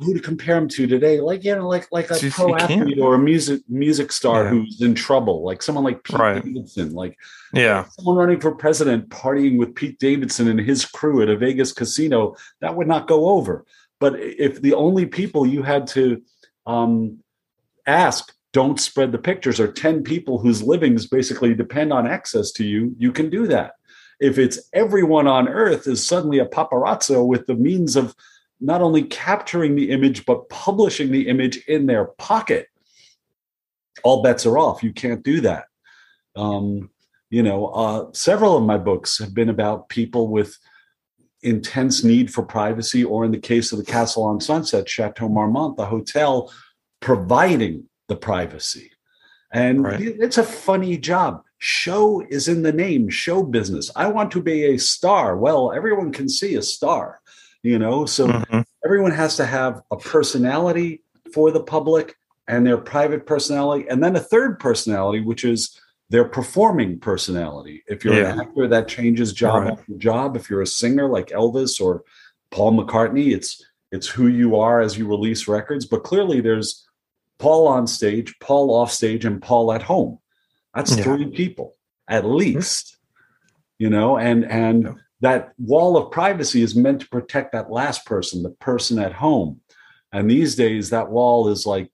[0.00, 1.20] who to compare him to today?
[1.20, 4.50] Like you know, like like a Just- pro athlete or a music music star Yeah.
[4.50, 6.44] who's in trouble, like someone like Pete Right.
[6.44, 7.16] Davidson, like
[7.52, 7.84] Yeah.
[7.90, 12.34] someone running for president partying with Pete Davidson and his crew at a Vegas casino,
[12.60, 13.64] that would not go over.
[13.98, 16.22] But if the only people you had to
[16.66, 17.18] um,
[17.86, 22.64] ask don't spread the pictures are 10 people whose livings basically depend on access to
[22.64, 23.72] you, you can do that.
[24.20, 28.14] If it's everyone on earth is suddenly a paparazzo with the means of
[28.60, 32.68] not only capturing the image, but publishing the image in their pocket,
[34.02, 34.82] all bets are off.
[34.82, 35.64] You can't do that.
[36.36, 36.90] Um,
[37.30, 40.56] you know, uh, several of my books have been about people with
[41.42, 45.76] intense need for privacy, or in the case of the Castle on Sunset, Chateau Marmont,
[45.76, 46.52] the hotel
[47.00, 48.90] providing the privacy.
[49.52, 50.00] And Right.
[50.00, 51.42] it's a funny job.
[51.58, 53.90] Show is in the name, show business.
[53.96, 55.36] I want to be a star.
[55.36, 57.19] Well, everyone can see a star,
[57.62, 58.64] you know, so Mhm.
[58.84, 61.02] everyone has to have a personality
[61.34, 62.16] for the public
[62.48, 67.84] and their private personality, and then a third personality, which is their performing personality.
[67.86, 69.72] If you're an actor, that changes job Right.
[69.72, 70.36] after job.
[70.36, 72.02] If you're a singer like Elvis or
[72.50, 75.84] Paul McCartney, it's it's who you are as you release records.
[75.84, 76.86] But clearly, there's
[77.38, 80.18] Paul on stage, Paul off stage, and Paul at home.
[80.74, 81.02] That's Yeah.
[81.02, 81.74] three people
[82.08, 82.96] at least.
[83.78, 84.92] You know, and and Yeah.
[85.20, 89.60] That wall of privacy is meant to protect that last person, the person at home.
[90.12, 91.90] And these days, that wall is like,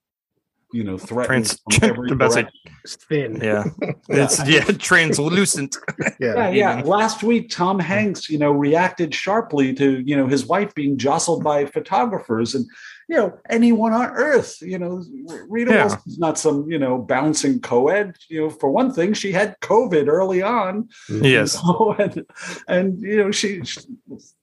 [0.73, 2.47] you know, threatening Trans- from every about say-
[2.83, 3.39] It's thin.
[3.41, 3.63] Yeah.
[4.09, 5.75] It's yeah, translucent.
[6.19, 6.49] Yeah, Yeah.
[6.49, 6.81] yeah.
[6.85, 11.43] Last week, Tom Hanks, you know, reacted sharply to you know his wife being jostled
[11.43, 12.65] by photographers, and
[13.09, 15.03] you know anyone on earth, you know,
[15.49, 15.85] Rita Yeah.
[15.85, 18.15] Wilson's not some you know bouncing co-ed.
[18.29, 21.23] You know, for one thing, she had COVID early on, mm-hmm.
[21.25, 21.55] Yes.
[21.55, 22.25] you know, and,
[22.67, 23.81] and you know she, she-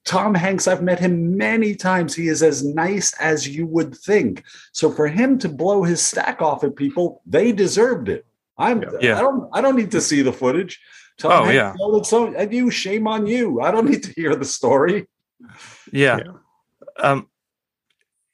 [0.05, 0.67] Tom Hanks.
[0.67, 2.13] I've met him many times.
[2.15, 4.43] He is as nice as you would think.
[4.71, 8.25] So for him to blow his stack off at people, they deserved it.
[8.57, 8.83] I'm.
[9.01, 9.17] Yeah.
[9.17, 9.49] I don't.
[9.53, 10.79] I don't need to see the footage.
[11.17, 11.73] Tom Oh, Hanks yeah.
[11.77, 13.61] yelled at some- and you, shame on you.
[13.61, 15.07] I don't need to hear the story.
[15.91, 16.17] Yeah.
[16.17, 16.31] Yeah.
[16.99, 17.27] Um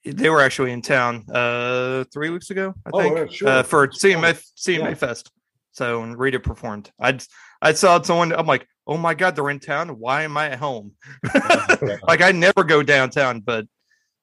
[0.04, 3.18] they were actually in town uh three weeks ago, I Oh, think.
[3.18, 3.48] yeah, sure.
[3.50, 4.94] Uh for CMA CMA Yeah.
[4.96, 5.32] Fest.
[5.74, 6.92] So and Rita performed.
[7.00, 7.20] I
[7.62, 9.90] I saw someone I'm like, oh my god, they're in town.
[10.00, 10.94] Why am I at home?
[12.08, 13.66] like I never go downtown, but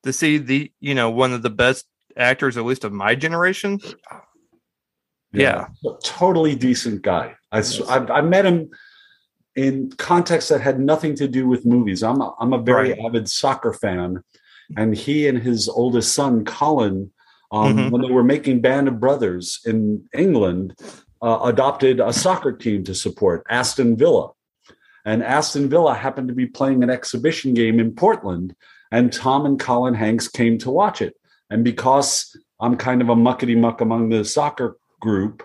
[0.04, 1.84] to see the you know one of the best
[2.18, 3.78] actors, at least of my generation.
[5.33, 5.68] Yeah.
[6.02, 7.35] totally decent guy.
[7.52, 8.70] I I met him
[9.57, 12.02] in context that had nothing to do with movies.
[12.02, 13.00] I'm a, I'm a very Right.
[13.04, 14.22] avid soccer fan,
[14.76, 17.11] and he and his oldest son Colin,
[17.52, 17.90] um, Mhm.
[17.90, 20.74] when they were making Band of Brothers in England,
[21.20, 24.31] uh, adopted a soccer team to support Aston Villa,
[25.04, 28.54] and Aston Villa happened to be playing an exhibition game in Portland,
[28.92, 31.16] and Tom and Colin Hanks came to watch it,
[31.50, 35.42] and because I'm kind of a muckety muck among the soccer group,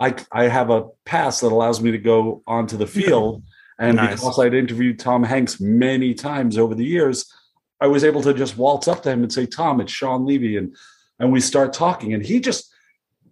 [0.00, 3.42] I I have a pass that allows me to go onto the field.
[3.78, 4.20] And Nice.
[4.20, 7.32] because I'd interviewed Tom Hanks many times over the years,
[7.80, 10.56] I was able to just waltz up to him and say, Tom, it's Shawn Levy.
[10.56, 10.76] And
[11.18, 12.12] and we start talking.
[12.14, 12.68] And he just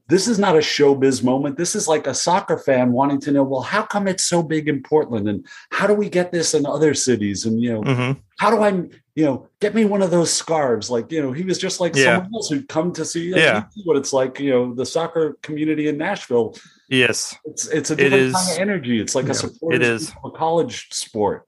[0.09, 1.57] this is not a showbiz moment.
[1.57, 4.66] This is like a soccer fan wanting to know, well, how come it's so big
[4.68, 5.29] in Portland?
[5.29, 7.46] And how do we get this in other cities?
[7.46, 8.18] And you know, Mhm.
[8.40, 8.88] how do I,
[9.20, 10.88] you know, get me one of those scarves?
[10.90, 12.16] Like, you know, he was just like Yeah.
[12.16, 13.64] someone else who'd come to see, Yeah.
[13.85, 16.56] what it's like, you know, the soccer community in Nashville.
[16.88, 17.37] Yes.
[17.44, 19.00] It's it's a It different kind is- of energy.
[19.00, 20.11] It's like Yeah, a support it is.
[20.24, 21.46] a college sport.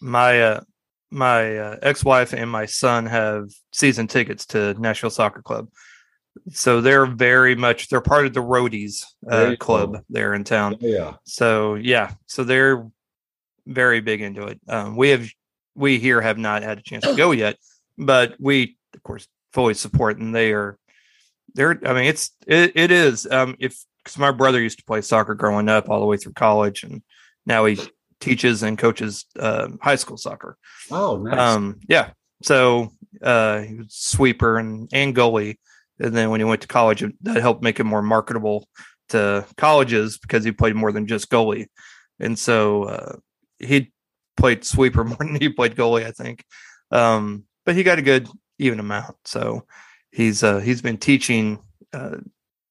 [0.00, 0.60] my uh
[1.10, 5.68] my uh, ex-wife and my son have season tickets to Nashville Soccer Club.
[6.52, 10.76] So they're very much they're part of the Roadies uh, club there in town.
[10.80, 11.14] Yeah.
[11.24, 12.86] So yeah, so they're
[13.66, 14.60] very big into it.
[14.68, 15.28] Um, we have
[15.80, 17.56] we here have not had a chance to go yet,
[17.98, 20.78] but we of course fully support and they are
[21.54, 25.00] they're I mean it's it, it is um if because my brother used to play
[25.00, 27.02] soccer growing up all the way through college and
[27.46, 27.78] now he
[28.20, 30.56] teaches and coaches um, high school soccer.
[30.90, 31.38] Oh, nice.
[31.38, 32.10] Um, yeah.
[32.42, 35.58] So uh, he was sweeper and, and goalie.
[35.98, 38.68] And then when he went to college, that helped make him more marketable
[39.10, 41.66] to colleges because he played more than just goalie.
[42.18, 43.16] And so uh,
[43.58, 43.92] he
[44.40, 46.44] played sweeper more than he played goalie, I think.
[46.90, 49.16] Um, but he got a good even amount.
[49.24, 49.66] So
[50.10, 51.60] he's uh, he's been teaching,
[51.92, 52.16] uh,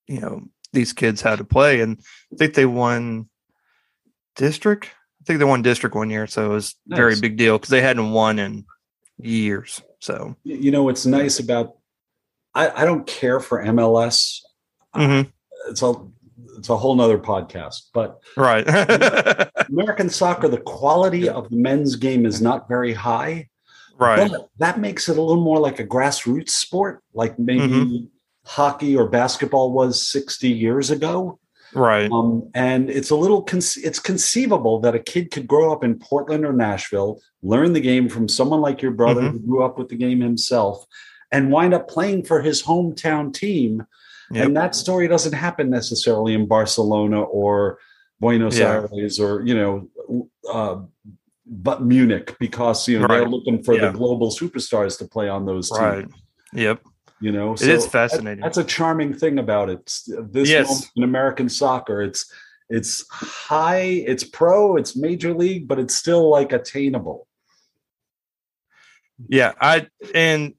[0.08, 0.42] you know,
[0.74, 2.00] these kids how to play, and
[2.34, 3.30] I think they won
[4.36, 4.88] district.
[5.22, 7.70] I think they won district one year, so it was a very big deal because
[7.70, 8.66] they hadn't won in
[9.18, 9.82] years.
[10.00, 11.78] So you know what's nice about
[12.54, 14.40] I, I don't care for MLS.
[14.96, 15.32] mhm.
[15.70, 16.12] It's all
[16.60, 17.88] it's a whole nother podcast.
[17.94, 18.66] But right.
[19.70, 23.48] American soccer, the quality of the men's game is not very high.
[23.98, 24.30] right.
[24.32, 28.08] But that makes it a little more like a grassroots sport, like maybe Mhm.
[28.46, 31.40] hockey or basketball was 60 years ago.
[31.74, 32.10] Right.
[32.12, 36.00] Um, and it's a little conce- it's conceivable that a kid could grow up in
[36.00, 39.32] Portland or Nashville, learn the game from someone like your brother Mhm.
[39.34, 40.86] who grew up with the game himself,
[41.32, 43.86] and wind up playing for his hometown team.
[44.32, 44.46] Yep.
[44.46, 47.80] And that story doesn't happen necessarily in Barcelona or
[48.20, 48.84] Buenos Yeah.
[48.92, 49.90] Aires or you know,
[50.52, 50.82] uh,
[51.46, 53.88] but Munich because you know they're looking for Yeah.
[53.92, 55.80] the global superstars to play on those teams.
[55.82, 56.08] Right.
[56.54, 56.82] Yep.
[57.22, 58.42] You know, It is that- fascinating.
[58.42, 59.92] that's a charming thing about it.
[60.32, 60.90] This Yes.
[60.96, 62.32] in American soccer, it's
[62.70, 67.28] it's high, it's pro, it's major league, but it's still like attainable.
[69.28, 70.54] Yeah, I and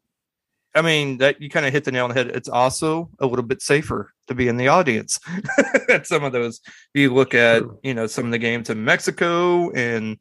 [0.75, 2.29] I mean that you kind of hit the nail on the head.
[2.29, 5.19] It's also a little bit safer to be in the audience
[5.89, 6.61] at some of those.
[6.95, 10.17] You look at you know some of the games in Mexico and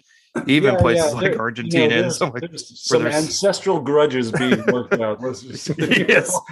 [0.47, 4.31] even Yeah, places yeah, like there- you Argentina know, and like, some there's- ancestral grudges
[4.31, 5.19] being worked out.
[5.21, 6.39] Yes.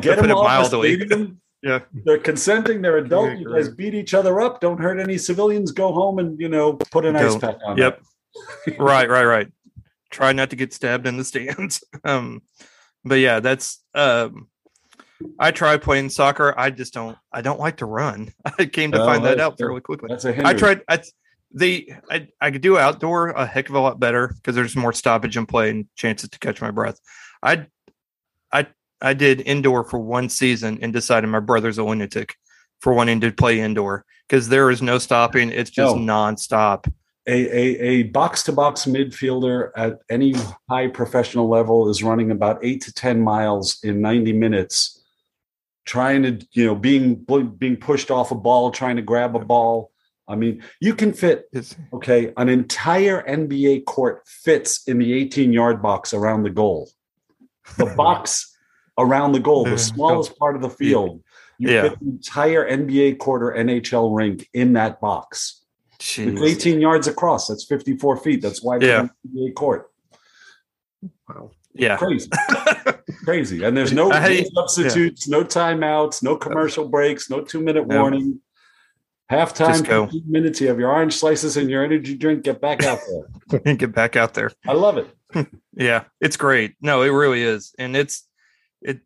[0.00, 1.40] Get them off the stadium.
[1.62, 1.80] Yeah.
[1.92, 3.30] They're consenting, they're adult.
[3.32, 4.60] Yeah, You guys beat each other up.
[4.62, 5.72] Don't hurt any civilians.
[5.72, 7.76] Go home and you know put an ice pack on.
[7.76, 8.00] Yep.
[8.78, 9.48] right, right, right.
[10.10, 11.84] Try not to get stabbed in the stands.
[12.04, 12.42] Um,
[13.04, 14.48] but yeah, that's um.
[15.38, 16.54] I tried playing soccer.
[16.58, 17.16] I just don't.
[17.32, 18.32] I don't like to run.
[18.58, 20.08] I came to Oh, find that out fairly quickly.
[20.10, 20.80] That's a I tried.
[20.88, 21.02] I
[21.52, 24.92] the I, I could do outdoor a heck of a lot better because there's more
[24.92, 26.98] stoppage in play and chances to catch my breath.
[27.42, 27.66] I
[28.52, 28.68] I
[29.02, 32.34] I did indoor for one season and decided my brother's a lunatic
[32.80, 35.50] for wanting to play indoor because there is no stopping.
[35.50, 36.00] It's just No.
[36.14, 36.90] nonstop.
[37.26, 40.34] A, a, a box-to-box midfielder at any
[40.68, 44.96] high professional level is running about eight to ten miles in 90 minutes
[45.84, 47.14] trying to you know being
[47.58, 49.90] being pushed off a ball trying to grab a ball.
[50.28, 51.48] I mean you can fit
[51.92, 56.90] okay an entire nba court fits in the 18 yard box around the goal.
[57.76, 58.56] The box
[58.98, 61.22] around the goal the smallest part of the field
[61.58, 61.82] you Yeah.
[61.82, 65.59] fit the entire nba quarter nhl rink in that box
[66.00, 66.42] it's jeez.
[66.42, 67.46] 18 yards across.
[67.48, 68.42] That's 54 feet.
[68.42, 69.08] That's why Yeah.
[69.28, 69.90] NBA court.
[71.28, 71.52] Wow.
[71.74, 71.96] yeah.
[71.96, 72.28] Crazy,
[73.24, 73.62] crazy.
[73.64, 78.00] And there's no I hate- substitutes, no timeouts, no commercial breaks, no two minute No.
[78.00, 78.40] warning.
[79.30, 80.06] Halftime, Just go.
[80.06, 80.60] 15 minutes.
[80.60, 82.42] You have your orange slices and your energy drink.
[82.42, 82.98] Get back out
[83.48, 83.60] there.
[83.76, 84.50] Get back out there.
[84.66, 85.06] I love it.
[85.72, 86.74] Yeah, it's great.
[86.82, 88.26] No, it really is, and it's
[88.82, 89.00] it.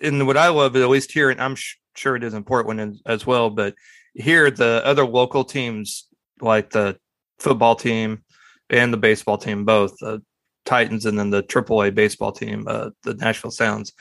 [0.00, 2.80] And what I love, at least here, and I'm sh- sure it is in Portland
[2.80, 3.74] as, as well, but
[4.14, 6.08] here the other local teams,
[6.40, 6.98] like the
[7.38, 8.24] football team
[8.70, 10.22] and the baseball team, both the
[10.64, 13.92] Titans and then the AAA baseball team, uh, the Nashville Sounds,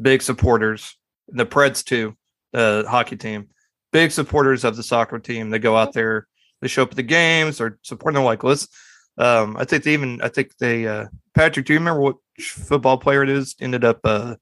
[0.00, 0.96] big supporters.
[1.28, 2.16] The Preds too,
[2.52, 3.48] the hockey team,
[3.92, 5.48] big supporters of the soccer team.
[5.48, 6.26] They go out there,
[6.60, 8.24] they show up at the games, or supporting them.
[8.24, 8.68] Like, let's.
[9.16, 10.20] Um, I think they even.
[10.20, 10.86] I think they.
[10.86, 13.56] Uh, Patrick, do you remember what football player it is?
[13.58, 14.00] Ended up.
[14.04, 14.34] Uh,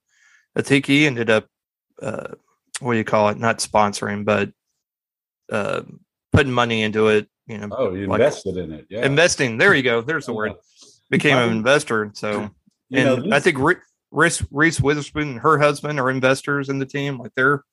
[0.55, 1.47] I think he ended up.
[2.01, 2.33] Uh,
[2.81, 3.37] what do you call it?
[3.37, 4.51] Not sponsoring, but
[5.53, 5.81] uh,
[6.33, 7.27] putting money into it.
[7.47, 8.85] You know, Oh, you Like- invested in it.
[8.89, 9.05] Yeah.
[9.05, 9.57] investing.
[9.57, 10.01] There you go.
[10.01, 10.53] There's the word.
[11.09, 12.11] Became an investor.
[12.15, 12.49] So,
[12.89, 13.75] You know, and I think Re-
[14.11, 17.17] Reese Reese Witherspoon and her husband are investors in the team.
[17.17, 17.63] Like they're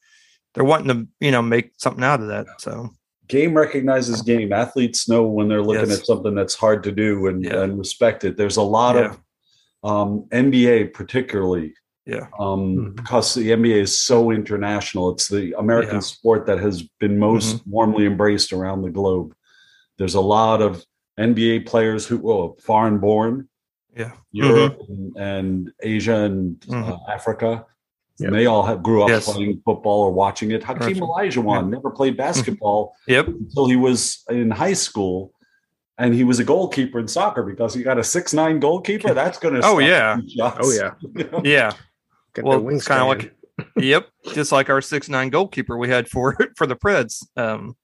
[0.55, 2.47] they're wanting to you know make something out of that.
[2.59, 2.91] So
[3.29, 4.53] game recognizes game.
[4.53, 6.01] Athletes know when they're looking Yes.
[6.01, 7.63] at something that's hard to do and, Yeah.
[7.63, 8.37] and respect it.
[8.37, 9.21] There's a lot of
[9.85, 11.75] um, NBA, particularly,
[12.07, 12.97] yeah, um, Mhm.
[12.97, 15.11] because the NBA is so international.
[15.11, 16.01] It's the American Yeah.
[16.01, 19.35] sport that has been most warmly embraced around the globe.
[19.99, 20.85] There's a lot of
[21.19, 23.49] NBA players who, well, foreign born,
[23.97, 26.99] yeah, Europe and, and Asia and uh, Mhm.
[27.09, 27.67] Africa.
[28.19, 28.27] Yep.
[28.29, 29.33] And they all have, grew up Yes.
[29.33, 30.63] playing football or watching it.
[30.63, 31.01] Hakeem Gotcha.
[31.41, 35.33] Olajuwon never played basketball yep, until he was in high school.
[35.99, 39.13] And he was a goalkeeper in soccer because you got a six nine goalkeeper.
[39.15, 40.19] That's going to Oh, yeah.
[40.61, 40.93] Oh yeah.
[41.45, 41.73] yeah.
[42.35, 43.35] Get Well, wings kind of like
[43.77, 47.77] yep, just like our six nine goalkeeper we had for for the Preds um,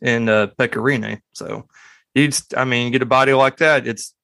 [0.00, 1.20] in uh, Pekka Rinne.
[1.32, 1.66] So
[2.14, 4.14] you, I mean, you get a body like that, it's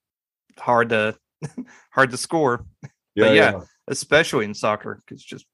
[0.59, 1.17] hard to
[1.91, 2.65] hard to score,
[3.15, 3.61] yeah, yeah.
[3.89, 5.01] especially in soccer.
[5.07, 5.47] because just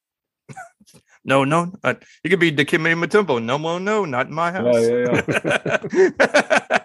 [1.24, 1.72] no, no.
[1.83, 3.43] Uh, it could be Dikembe Mutombo.
[3.43, 4.74] No, no, no, not in my house.
[4.89, 5.22] Yeah,
[5.93, 6.79] yeah,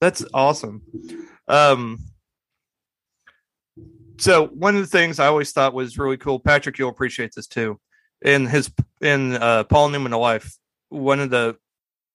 [0.00, 0.82] That's awesome.
[1.46, 1.98] Um,
[4.22, 6.38] so one of the things I always thought was really cool.
[6.38, 7.80] Patrick, you'll appreciate this too.
[8.24, 8.70] In his
[9.00, 10.56] in uh, Paul Newman A Life,
[10.90, 11.56] one of the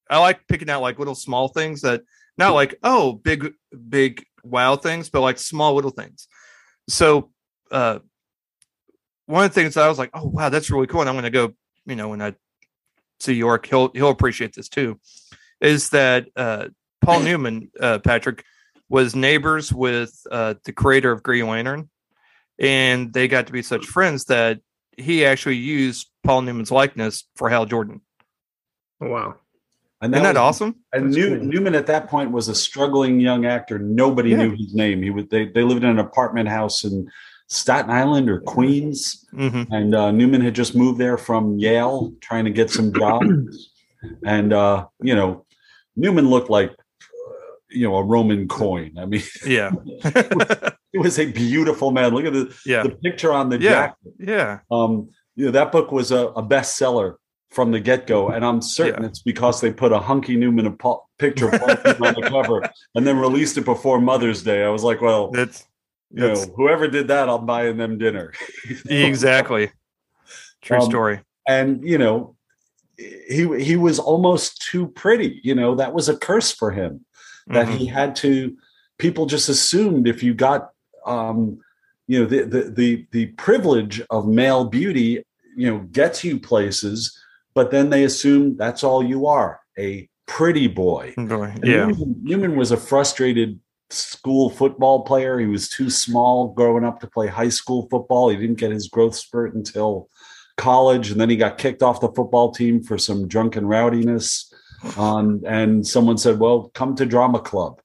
[0.10, 2.04] I like picking out like little small things that
[2.38, 3.52] not like oh big
[3.90, 6.30] big wow things, but like small little things.
[6.88, 7.32] So
[7.72, 8.00] uh,
[9.26, 11.24] one of the things I was like, oh wow, that's really cool, and I'm going
[11.24, 11.54] to go,
[11.86, 12.36] you know, when I
[13.20, 14.98] see York, he'll he'll appreciate this too.
[15.60, 16.70] Is that uh,
[17.02, 18.46] Paul Newman, uh, Patrick,
[18.88, 21.90] was neighbors with uh, the creator of Green Lantern,
[22.60, 24.60] and they got to be such friends that
[24.98, 28.02] he actually used Paul Newman's likeness for Hal Jordan.
[29.02, 29.36] Oh, wow.
[30.02, 30.76] And Isn't that was- awesome?
[30.94, 31.46] And New, cool.
[31.46, 33.80] Newman at that point was a struggling young actor.
[33.80, 34.38] Nobody Yeah.
[34.38, 35.02] knew his name.
[35.02, 37.08] He would they they lived in an apartment house in
[37.50, 42.46] Staten Island or Queens, hmm and uh, Newman had just moved there from Yale, trying
[42.46, 43.72] to get some jobs.
[44.26, 45.46] and uh, you know,
[45.96, 46.72] Newman looked like
[47.70, 48.98] you know a Roman coin.
[48.98, 49.72] I mean, Yeah.
[50.94, 52.14] it was a beautiful man.
[52.14, 52.84] Look at the yeah.
[52.84, 53.72] the picture on the Yeah.
[53.72, 54.14] jacket.
[54.20, 54.60] Yeah.
[54.72, 57.16] Um, you know, that book was a, a bestseller
[57.52, 59.10] from the get go, and I'm certain Yeah.
[59.10, 60.78] it's because they put a hunky Newman
[61.18, 64.64] picture of Paul Newman on the cover and then released it before Mother's Day.
[64.64, 65.66] I was like, well, That's
[66.12, 68.34] you know, whoever did that, I'm buying them dinner.
[68.90, 69.72] exactly
[70.62, 71.20] true Um, story.
[71.48, 72.36] and you know,
[72.98, 75.40] he he was almost too pretty.
[75.44, 77.06] You know, that was a curse for him
[77.50, 77.78] that Mhm.
[77.78, 78.56] he had to.
[78.98, 80.72] People just assumed if you got,
[81.06, 81.60] um,
[82.08, 85.24] you know, the the the the privilege of male beauty,
[85.56, 87.18] you know, gets you places,
[87.54, 91.14] but then they assume that's all you are, a pretty boy.
[91.18, 91.88] Boy, Yeah.
[91.88, 95.40] Newman, Newman was a frustrated school football player.
[95.40, 98.30] He was too small growing up to play high school football.
[98.30, 100.10] He didn't get his growth spurt until
[100.58, 104.52] college, and then he got kicked off the football team for some drunken rowdiness.
[104.98, 107.82] Um, and someone said, "Well, come to drama club."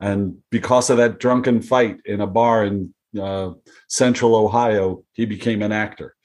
[0.00, 3.52] And because of that drunken fight in a bar in uh,
[3.88, 6.16] Central Ohio, he became an actor.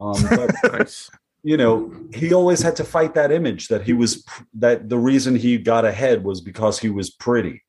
[0.00, 0.16] Um,
[0.62, 1.08] but
[1.42, 5.34] you know he always had to fight that image that he was that the reason
[5.34, 7.62] he got ahead was because he was pretty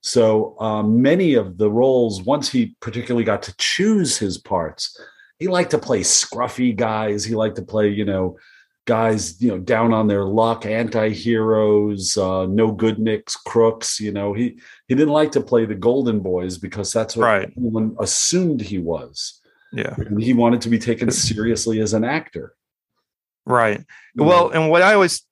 [0.00, 4.98] so um, many of the roles once he particularly got to choose his parts
[5.38, 8.36] he liked to play scruffy guys he liked to play you know
[8.88, 14.32] guys you know down on their luck anti-heroes uh, no good nicks crooks you know
[14.32, 14.58] he
[14.88, 17.52] he didn't like to play the golden boys because that's what Right.
[17.54, 19.42] everyone assumed he was
[19.74, 19.94] Yeah.
[19.98, 22.54] and he wanted to be taken seriously as an actor
[23.44, 23.80] Right.
[24.14, 24.54] you Well, know?
[24.54, 25.22] and what I always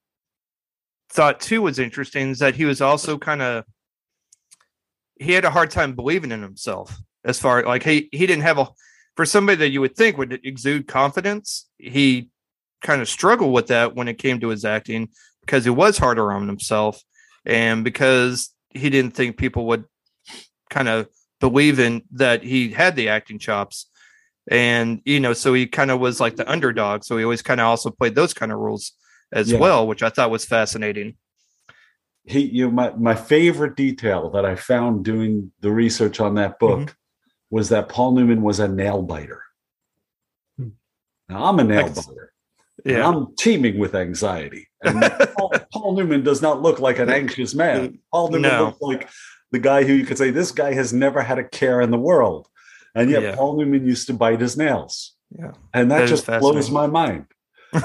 [1.10, 3.64] thought too was interesting is that he was also kind of
[5.18, 6.94] he had a hard time believing in himself
[7.24, 8.68] as far like he he didn't have a
[9.16, 12.28] for somebody that you would think would exude confidence he
[12.82, 15.08] kind of struggled with that when it came to his acting
[15.40, 17.02] because he was harder on himself
[17.44, 19.84] and because he didn't think people would
[20.70, 21.08] kind of
[21.40, 23.86] believe in that he had the acting chops
[24.50, 27.60] and you know so he kind of was like the underdog so he always kind
[27.60, 28.92] of also played those kind of roles
[29.32, 29.58] as Yeah.
[29.58, 31.16] well which i thought was fascinating
[32.24, 36.58] he you know, my my favorite detail that I found doing the research on that
[36.58, 36.90] book Mm-hmm.
[37.50, 39.42] was that Paul Newman was a nail biter.
[40.58, 40.70] Hmm.
[41.28, 42.32] Now I'm a nail biter.
[42.86, 44.68] And yeah I'm teeming with anxiety.
[44.82, 45.00] And
[45.36, 47.98] Paul, Paul Newman does not look like an anxious man.
[48.12, 48.64] Paul Newman No.
[48.66, 49.08] looks like
[49.52, 51.98] the guy who you could say this guy has never had a care in the
[51.98, 52.48] world.
[52.94, 53.34] And yet Yeah.
[53.36, 55.14] Paul Newman used to bite his nails.
[55.38, 57.26] yeah And that, That just blows my mind.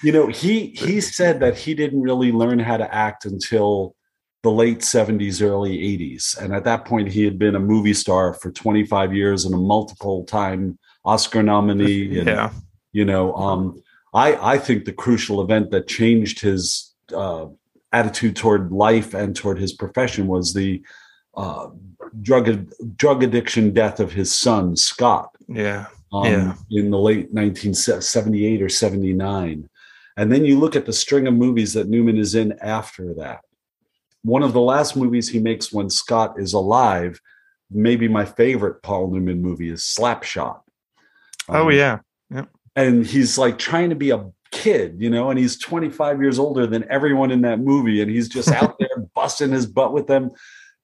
[0.00, 3.96] You know, he he said that he didn't really learn how to act until
[4.44, 6.38] the late 70s, early 80s.
[6.40, 9.58] And at that point, he had been a movie star for 25 years and a
[9.58, 12.16] multiple time Oscar nominee.
[12.18, 12.50] And, yeah
[12.92, 13.82] you know, um,
[14.14, 17.46] I, I think the crucial event that changed his uh,
[17.92, 20.82] attitude toward life and toward his profession was the
[21.36, 21.68] uh,
[22.22, 26.54] drug drug addiction death of his son, Scott yeah um, Yeah.
[26.70, 29.68] in the late 1978 or 79.
[30.16, 33.40] And then you look at the string of movies that Newman is in after that.
[34.24, 37.20] One of the last movies he makes when Scott is alive,
[37.70, 40.62] maybe my favorite Paul Newman movie is Slap Shot.
[41.48, 41.98] oh Um, yeah
[42.78, 46.64] And he's like trying to be a kid, you know, and he's 25 years older
[46.64, 48.00] than everyone in that movie.
[48.00, 50.30] And he's just out there busting his butt with them.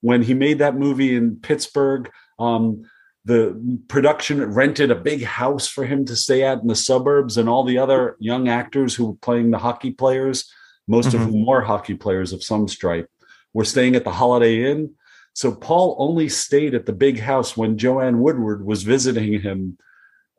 [0.01, 2.83] When he made that movie in Pittsburgh, um,
[3.25, 7.49] the production rented a big house for him to stay at in the suburbs, and
[7.49, 10.51] all the other young actors who were playing the hockey players,
[10.89, 11.27] most of Mhm.
[11.27, 13.09] whom were hockey players of some stripe,
[13.55, 14.91] were staying at the Holiday Inn.
[15.33, 19.79] So Paul only stayed at the big house when Joanne Woodward was visiting him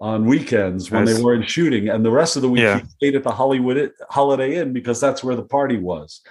[0.01, 1.15] on weekends when Nice.
[1.17, 2.79] they weren't shooting, and the rest of the week Yeah.
[2.81, 6.21] he stayed at the Hollywood Holiday Inn because that's where the party was.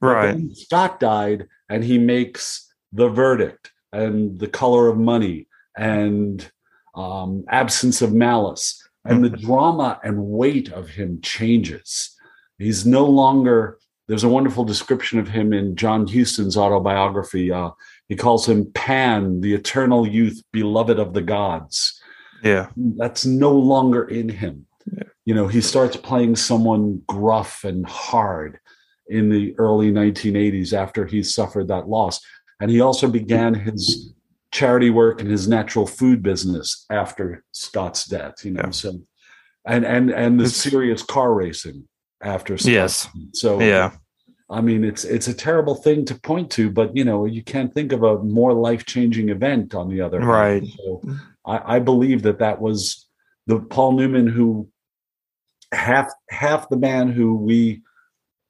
[0.00, 5.46] Right Scott died, and he makes The Verdict and The Color of Money
[5.76, 6.46] and
[6.94, 8.80] um, Absence of Malice.
[9.06, 12.16] And the drama and weight of him changes.
[12.58, 17.52] He's no longer, there's a wonderful description of him in John Huston's autobiography.
[17.52, 17.70] Uh,
[18.08, 22.00] he calls him Pan, the eternal youth, beloved of the gods.
[22.44, 24.66] Yeah That's no longer in him.
[24.92, 25.04] Yeah.
[25.24, 28.58] you know, he starts playing someone gruff and hard
[29.08, 32.20] in the early 1980s after he suffered that loss.
[32.60, 34.12] And he also began his
[34.52, 38.62] charity work and his natural food business after Scott's death, you know.
[38.64, 38.70] Yeah.
[38.70, 38.90] So
[39.66, 41.88] and and and the It's- serious car racing
[42.22, 43.04] after Scott's Yes.
[43.04, 43.12] death.
[43.32, 43.90] So Yeah.
[44.50, 47.72] I mean, it's it's a terrible thing to point to, but you know, you can't
[47.74, 49.74] think of a more life changing event.
[49.74, 50.30] On the other hand.
[50.30, 50.64] Right.
[50.76, 51.00] So
[51.46, 53.06] I, I believe that that was
[53.46, 54.68] the Paul Newman who
[55.72, 57.82] half half the man who we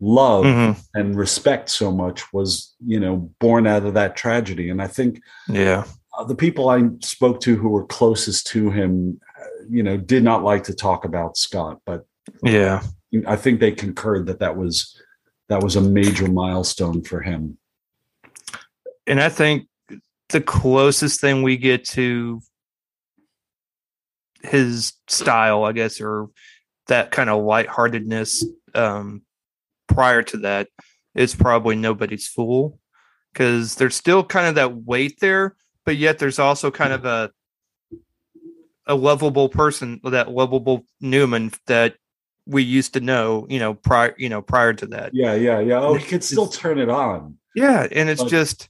[0.01, 0.85] love Mhm.
[0.95, 5.21] and respect so much was you know born out of that tragedy, and I think
[5.49, 5.85] Yeah.
[6.19, 10.23] uh, the people I spoke to who were closest to him, uh, you know, did
[10.23, 12.07] not like to talk about Scott, but
[12.43, 12.83] Yeah.
[13.27, 15.01] I think they concurred that that was
[15.49, 17.59] that was a major milestone for him.
[19.07, 19.69] And I think
[20.31, 22.41] the closest thing we get to
[24.45, 26.29] his style, I guess, or
[26.87, 29.23] that kind of lightheartedness um,
[29.89, 30.69] prior to that
[31.15, 32.79] is probably nobody's fool
[33.33, 37.31] because there's still kind of that weight there, but yet there's also kind of a
[38.87, 41.97] a lovable person, that lovable Newman that
[42.47, 45.15] we used to know, you know, prior, you know, prior to that.
[45.15, 45.81] Yeah, yeah, yeah.
[45.81, 47.39] Oh, he could still turn it on.
[47.55, 48.69] Yeah, and it's just,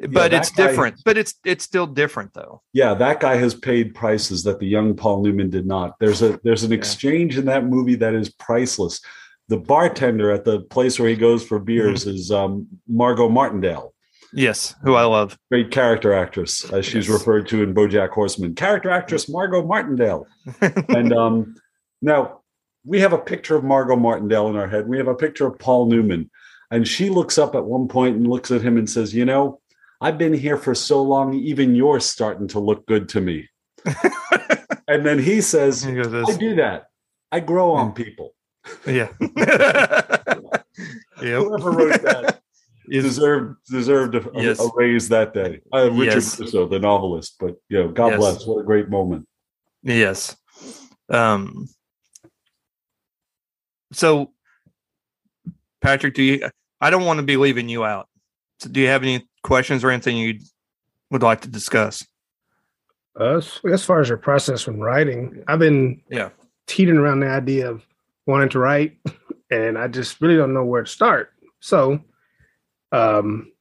[0.00, 1.02] but that it's guy- different.
[1.04, 2.62] But it's it's still different though.
[2.72, 5.98] Yeah, that guy has paid prices that the young Paul Newman did not.
[6.00, 9.00] There's a there's an exchange in that movie that is priceless.
[9.48, 12.14] The bartender at the place where he goes for beers Mm-hmm.
[12.16, 13.92] is um, Margot Martindale,
[14.32, 15.36] Yes, who I love.
[15.50, 17.18] great character actress, as she's Yes.
[17.18, 18.54] referred to in BoJack Horseman.
[18.54, 20.26] Character actress Margot Martindale.
[20.88, 21.56] and um,
[22.00, 22.40] now
[22.84, 24.86] we have a picture of Margot Martindale in our head.
[24.88, 26.30] We have a picture of Paul Newman,
[26.70, 29.60] and she looks up at one point and looks at him and says, "You know,
[30.00, 31.34] I've been here for so long.
[31.34, 33.48] Even you're starting to look good to me."
[34.88, 36.86] and then he says, He goes, "I do that.
[37.32, 38.34] I grow on people."
[38.86, 39.08] yeah.
[39.20, 40.66] yep.
[41.18, 42.40] Whoever wrote that
[42.88, 44.60] Is- deserved deserved a, a- Yes.
[44.60, 45.60] a raise that day.
[45.72, 46.40] Uh, Richard Yes.
[46.40, 48.18] Russo, the novelist, but you know, God Yes.
[48.18, 48.46] bless.
[48.46, 49.26] What a great moment.
[49.82, 50.36] Yes.
[51.08, 51.68] Um
[53.92, 54.32] so
[55.80, 56.48] Patrick, do you
[56.80, 58.08] I don't want to be leaving you out.
[58.60, 60.38] So do you have any questions or anything you
[61.10, 62.06] would like to discuss?
[63.18, 66.30] Uh, as- as far as your process when writing, I've been Yeah.
[66.66, 67.82] teetering around the idea of
[68.26, 68.98] wanting to write,
[69.50, 71.32] and I just really don't know where to start.
[71.60, 72.00] So,
[72.92, 73.52] um,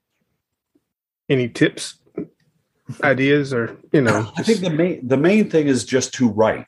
[1.29, 1.95] any tips,
[3.03, 6.65] ideas, or you know, I think the main the main thing is just to write.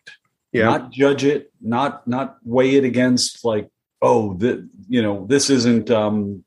[0.52, 3.70] yeah, not judge it not not weigh it against like
[4.02, 6.44] oh the you know this isn't um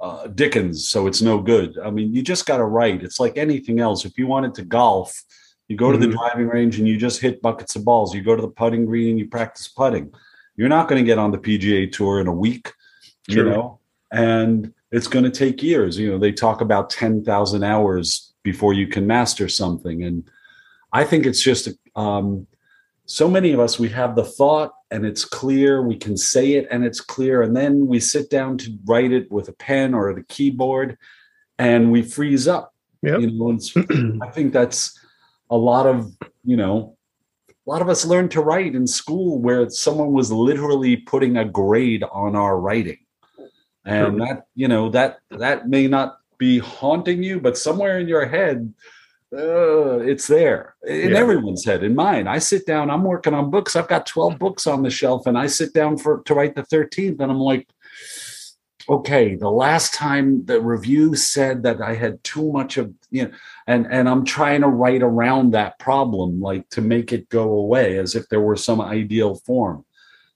[0.00, 1.78] uh, dickens so it's no good.
[1.84, 3.02] I mean you just got to write.
[3.02, 4.04] It's like anything else.
[4.04, 5.22] If you wanted to golf
[5.68, 6.12] you go to the Mhm.
[6.12, 8.14] driving range and you just hit buckets of balls.
[8.14, 10.10] You go to the putting green and you practice putting.
[10.56, 12.72] You're not going to get on the pga tour in a week
[13.28, 13.78] you know?
[14.10, 15.98] And it's going to take years.
[15.98, 20.04] You know they talk about 10,000 hours before you can master something.
[20.04, 20.24] And
[20.92, 22.46] i think it's just um
[23.04, 26.66] so many of us we have the thought and it's clear we can say it
[26.70, 30.10] and it's clear and then we sit down to write it with a pen or
[30.10, 30.96] at a keyboard
[31.58, 33.20] and we freeze up Yep.
[33.20, 33.76] you know it's,
[34.22, 34.98] i think that's
[35.50, 36.12] a lot of
[36.44, 36.96] you know
[37.48, 41.44] a lot of us learned to write in school where someone was literally putting a
[41.44, 42.98] grade on our writing
[43.84, 44.26] and True.
[44.26, 48.72] that you know that that may not be haunting you but somewhere in your head
[49.36, 51.18] uh, it's there in Yeah.
[51.18, 54.66] everyone's head in mine i sit down i'm working on books i've got 12 books
[54.66, 57.68] on the shelf and i sit down for to write the 13th and i'm like
[58.88, 63.30] okay the last time the review said that i had too much of you know
[63.66, 67.98] and and i'm trying to write around that problem like to make it go away
[67.98, 69.84] as if there were some ideal form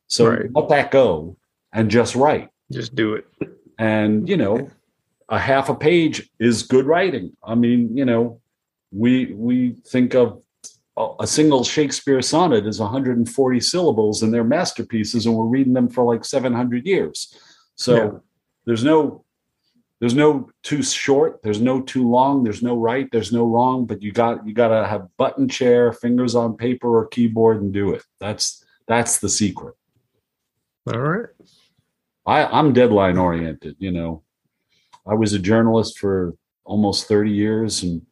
[0.06, 0.50] so Right.
[0.54, 1.36] let that go
[1.72, 3.26] and just write just do it.
[3.78, 4.70] and you know
[5.30, 8.41] a half a page is good writing i mean you know
[8.92, 10.42] we we think of
[11.20, 16.04] a single shakespeare sonnet is 140 syllables and they're masterpieces and we're reading them for
[16.04, 17.34] like 700 years
[17.76, 18.10] so Yeah.
[18.66, 19.24] there's no
[20.00, 24.02] there's no too short there's no too long there's no right there's no wrong but
[24.02, 27.94] you got you got to have button chair fingers on paper or keyboard and do
[27.94, 29.74] it that's that's the secret
[30.92, 31.28] All right.
[32.26, 33.76] I, I'm deadline oriented.
[33.78, 34.22] You know,
[35.06, 36.34] I was a journalist for
[36.64, 38.02] almost 30 years, and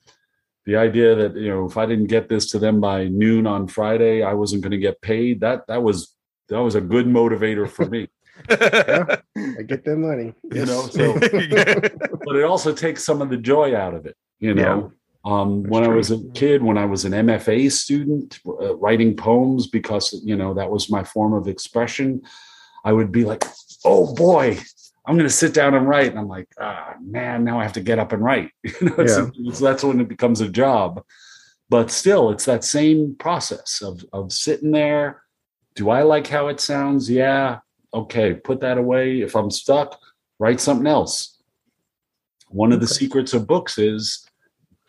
[0.67, 3.67] the idea that you know if I didn't get this to them by noon on
[3.69, 5.41] Friday, I wasn't going to get paid.
[5.41, 6.15] That that was
[6.49, 8.09] that was a good motivator for me.
[8.49, 10.35] I get that money.
[10.53, 11.15] You know, so
[12.25, 14.17] but it also takes some of the joy out of it.
[14.39, 14.93] You know,
[15.25, 19.67] Um, when I was a kid, when I was an MFA student, uh, writing poems
[19.67, 22.23] because you know that was my form of expression,
[22.85, 23.45] I would be like,
[23.85, 24.59] "Oh boy,
[25.11, 27.73] I'm going to sit down and write," and I'm like, "Ah, man, now I have
[27.73, 28.51] to get up and write."
[28.81, 29.51] You know, Yeah.
[29.61, 31.03] that's when it becomes a job.
[31.69, 35.23] But still, it's that same process of of sitting there.
[35.75, 37.11] Do I like how it sounds?
[37.11, 37.59] Yeah.
[37.93, 39.21] Okay, put that away.
[39.21, 39.99] If I'm stuck,
[40.39, 41.39] write something else.
[42.49, 42.95] One of the Okay.
[43.07, 44.25] secrets of books is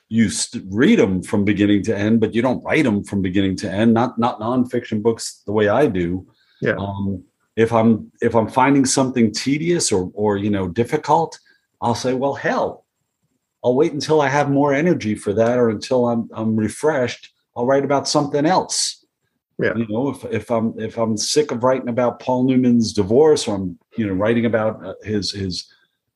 [0.10, 3.56] you st- read them from beginning to end, but you don't write them from beginning
[3.58, 3.94] to end.
[3.96, 6.28] Not not nonfiction books the way I do.
[6.62, 6.76] Yeah.
[6.78, 7.24] Um,
[7.62, 11.40] if I'm if I'm finding something tedious or or you know difficult,
[11.82, 12.86] I'll say, well, hell,
[13.64, 17.34] I'll wait until I have more energy for that, or until I'm I'm refreshed.
[17.56, 19.06] I'll write about something else.
[19.60, 19.76] Yeah.
[19.76, 23.56] You know, if if I'm if I'm sick of writing about Paul Newman's divorce, or
[23.56, 25.72] I'm you know writing about uh, his his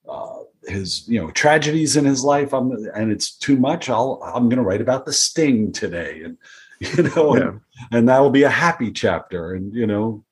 [0.10, 3.90] uh, his you know tragedies in his life, I'm and it's too much.
[3.90, 6.38] I'll I'm going to write about the Sting today, and
[6.98, 7.42] you know, Yeah.
[7.44, 9.54] and, and that will be a happy chapter.
[9.54, 10.25] And you know,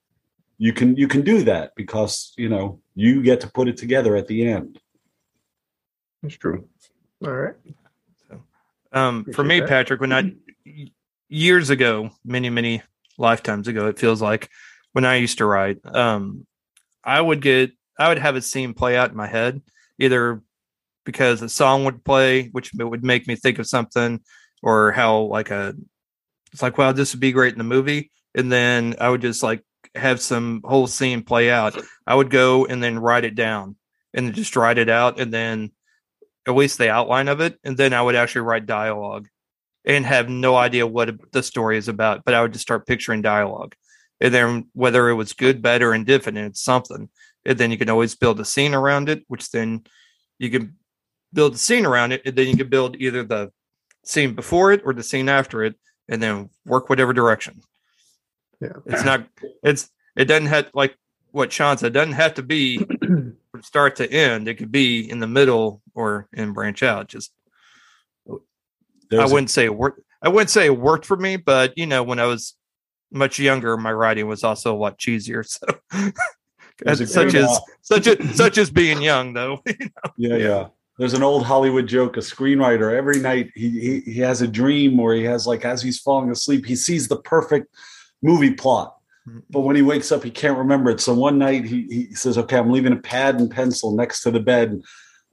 [0.64, 4.16] you can you can do that because you know you get to put it together
[4.16, 4.80] at the end.
[6.22, 6.70] That's true.
[7.22, 7.56] All right.
[8.94, 9.68] Um, for me, that.
[9.68, 10.32] Patrick, when I
[11.28, 12.82] years ago, many many
[13.18, 14.50] lifetimes ago, it feels like
[14.94, 16.48] when I used to write, um,
[17.04, 19.62] I would get I would have a scene play out in my head,
[20.00, 20.42] either
[21.04, 24.22] because a song would play, which would make me think of something,
[24.62, 25.76] or how like a
[26.54, 29.44] it's like, wow, this would be great in the movie, and then I would just
[29.44, 29.62] like
[29.96, 31.80] have some whole scene play out.
[32.08, 33.76] I would go and then write it down,
[34.14, 35.72] and then just write it out, and then
[36.48, 39.28] at least the outline of it, and then I would actually write dialogue
[39.86, 43.22] and have no idea what the story is about, but I would just start picturing
[43.22, 43.76] dialogue.
[44.20, 47.10] And then whether it was good, bad, or indifferent, it's something.
[47.46, 49.84] And then you can always build a scene around it, which then
[50.40, 50.78] you can
[51.34, 53.52] build a scene around it, and then you can build either the
[54.06, 55.76] scene before it or the scene after it,
[56.08, 57.62] and then work whatever direction.
[58.64, 58.94] Yeah.
[58.94, 59.28] It's not
[59.64, 60.96] it's it doesn't have like
[61.32, 64.48] what Shawn said, it doesn't have to be from start to end.
[64.48, 67.08] It could be in the middle or and branch out.
[67.08, 67.32] Just
[69.10, 70.02] There's I a- wouldn't say it worked.
[70.22, 72.56] I wouldn't say it worked for me, but you know, when I was
[73.12, 75.44] much younger, my writing was also a lot cheesier.
[76.80, 79.62] So, There's a such as such as such as being young, though.
[80.18, 80.68] Yeah, yeah.
[80.98, 82.18] There's an old Hollywood joke.
[82.18, 85.84] A screenwriter every night he, he he has a dream where he has like as
[85.84, 87.68] he's falling asleep, he sees the perfect
[88.24, 88.96] movie plot.
[89.28, 89.40] Mm-hmm.
[89.50, 91.00] But when he wakes up, he can't remember it.
[91.00, 94.32] So one night he, he says, "Okay, I'm leaving a pad and pencil next to
[94.32, 94.82] the bed.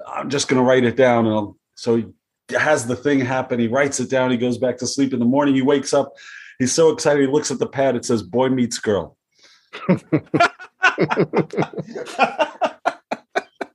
[0.07, 2.07] I'm just going to write it down." And I'll, so he
[2.55, 3.59] has the thing happen.
[3.59, 4.31] He writes it down.
[4.31, 5.13] He goes back to sleep.
[5.13, 6.13] In the morning, he wakes up.
[6.59, 7.21] He's so excited.
[7.21, 7.97] He looks at the pad.
[7.97, 9.17] It says "Boy Meets Girl."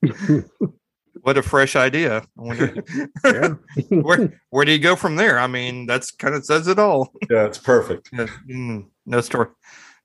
[1.26, 2.20] what a fresh idea!
[2.20, 2.84] I wonder
[3.90, 5.40] where where do you go from there?
[5.40, 7.12] I mean, that's kind of says it all.
[7.32, 8.12] Yeah, it's perfect.
[8.12, 9.48] Mm, no story.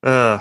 [0.02, 0.38] Uh,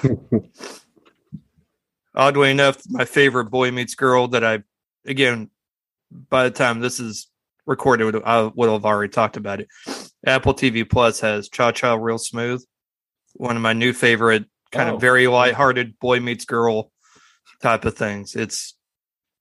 [2.16, 4.64] oddly enough, my favorite Boy Meets Girl that I,
[5.06, 5.50] again,
[6.30, 7.28] by the time this is
[7.66, 9.68] recorded, I would have already talked about it.
[10.26, 12.64] Apple TV Plus has Cha Cha Real Smooth,
[13.34, 14.96] one of my new favorite, kind Oh.
[14.96, 16.92] of very lighthearted Boy Meets Girl
[17.62, 18.36] type of things.
[18.36, 18.76] It's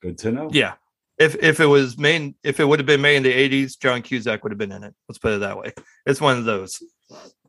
[0.02, 0.48] Good to know.
[0.52, 0.74] yeah.
[1.18, 4.02] If if it was made, if it would have been made in the '80s, John
[4.02, 4.94] Cusack would have been in it.
[5.08, 5.72] Let's put it that way.
[6.06, 6.80] It's one of those.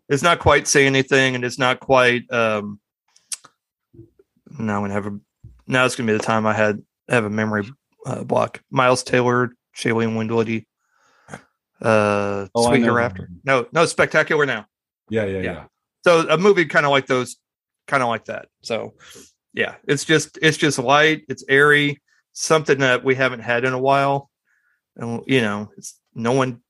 [0.09, 2.23] It's not quite say anything, and it's not quite.
[2.33, 2.79] um
[4.57, 5.19] Now I'm gonna have a.
[5.67, 7.69] Now it's gonna be the time I had have a memory
[8.05, 8.61] uh, block.
[8.71, 10.67] Miles Teller, Shailene Woodley,
[11.81, 12.83] uh, Oh, Sweet.
[12.83, 13.29] Hereafter.
[13.43, 14.65] No, no, Spectacular Now.
[15.09, 15.41] Yeah, yeah, Yeah.
[15.53, 15.63] yeah.
[16.03, 17.37] So a movie kind of like those,
[17.87, 18.47] kind of like that.
[18.63, 18.95] So
[19.53, 22.01] yeah, it's just it's just light, it's airy,
[22.33, 24.29] something that we haven't had in a while,
[24.95, 26.61] and you know, it's no one,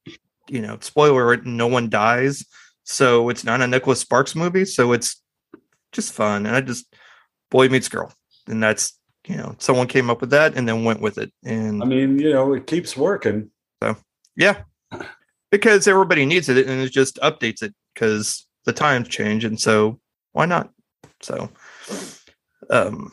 [0.48, 2.46] you know, spoiler alert, no one dies,
[2.84, 5.22] so it's not a Nicholas Sparks movie, so it's
[5.92, 6.94] just fun, and I just
[7.52, 8.14] boy meets girl,
[8.48, 8.98] and that's
[9.28, 12.20] you know, someone came up with that and then went with it, and I mean,
[12.20, 13.52] you know, it keeps working.
[13.82, 13.96] So
[14.36, 14.64] yeah,
[15.52, 20.00] because everybody needs it, and it just updates it because the times change, and so
[20.32, 20.70] why not?
[21.22, 21.50] So,
[22.70, 23.12] um,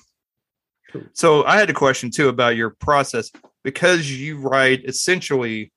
[1.12, 3.30] so I had a question too about your process
[3.62, 5.72] because you write essentially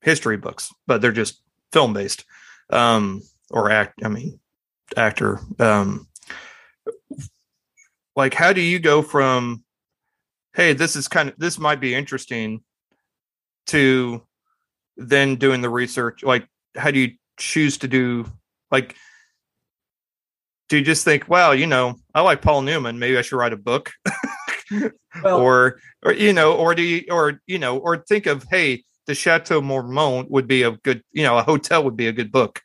[0.00, 1.42] history books, but they're just
[1.72, 2.24] film based,
[2.70, 4.00] um, or act.
[4.04, 4.38] I mean,
[4.96, 5.40] actor.
[5.58, 6.08] Um,
[8.16, 9.64] like, how do you go from,
[10.54, 12.62] hey, this is kind of this might be interesting,
[13.66, 14.22] to
[14.96, 16.22] then doing the research?
[16.22, 16.46] Like,
[16.76, 18.26] how do you choose to do
[18.70, 18.96] like?
[20.70, 23.52] Do you just think, well, you know, I like Paul Newman, maybe I should write
[23.52, 23.90] a book,
[25.22, 28.84] Well, or or you know, or do you, or you know, or think of, hey,
[29.06, 32.30] the Chateau Marmont would be a good, you know, a hotel would be a good
[32.30, 32.60] book.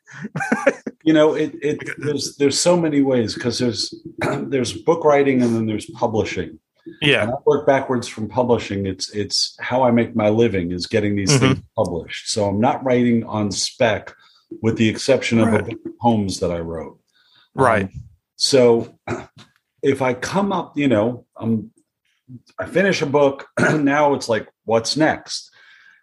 [1.04, 3.92] you know, it, it there's there's so many ways because there's
[4.42, 6.58] there's book writing and then there's publishing.
[7.02, 8.86] Yeah, and I work backwards from publishing.
[8.86, 11.54] It's it's how I make my living is getting these mm-hmm.
[11.54, 12.30] things published.
[12.30, 14.14] So I'm not writing on spec,
[14.62, 15.76] with the exception of right.
[16.00, 17.00] poems that I wrote.
[17.56, 17.84] Right.
[17.84, 17.92] Um,
[18.36, 18.98] so
[19.82, 21.70] if I come up, you know, I'm
[22.58, 23.48] I finish a book.
[23.58, 25.50] now it's like, what's next?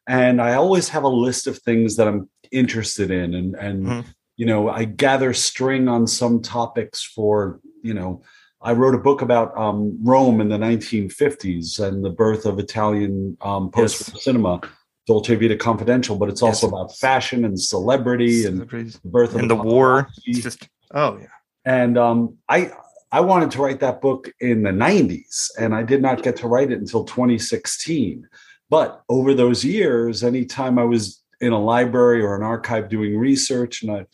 [0.08, 4.10] And I always have a list of things that I'm interested in, and and mm-hmm.
[4.36, 8.22] you know, I gather string on some topics for you know.
[8.66, 13.38] I wrote a book about um, Rome in the 1950s and the birth of Italian
[13.41, 14.24] um, post yes.
[14.24, 14.62] cinema,
[15.06, 16.16] Dolce Vita Confidential.
[16.16, 16.72] But it's also yes.
[16.72, 20.08] about fashion and celebrity and the birth of and the, the war.
[20.26, 21.28] just oh yeah.
[21.66, 22.72] And um, I
[23.11, 26.47] I wanted to write that book in the 90s, and I did not get to
[26.47, 28.28] write it until 2016.
[28.70, 33.84] But over those years, anytime I was in a library or an archive doing research
[33.84, 34.05] and I,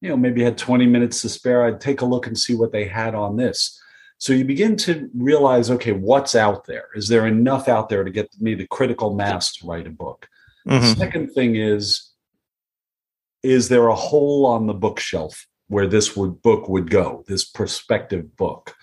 [0.00, 2.70] you know, maybe had 20 minutes to spare, I'd take a look and see what
[2.70, 3.80] they had on this.
[4.18, 6.88] So you begin to realize, okay, what's out there?
[6.94, 10.28] Is there enough out there to get me the critical mass to write a book?
[10.68, 10.80] Mm-hmm.
[10.80, 12.10] The second thing is,
[13.42, 18.36] is there a hole on the bookshelf where this would book would go, this prospective
[18.36, 18.74] book.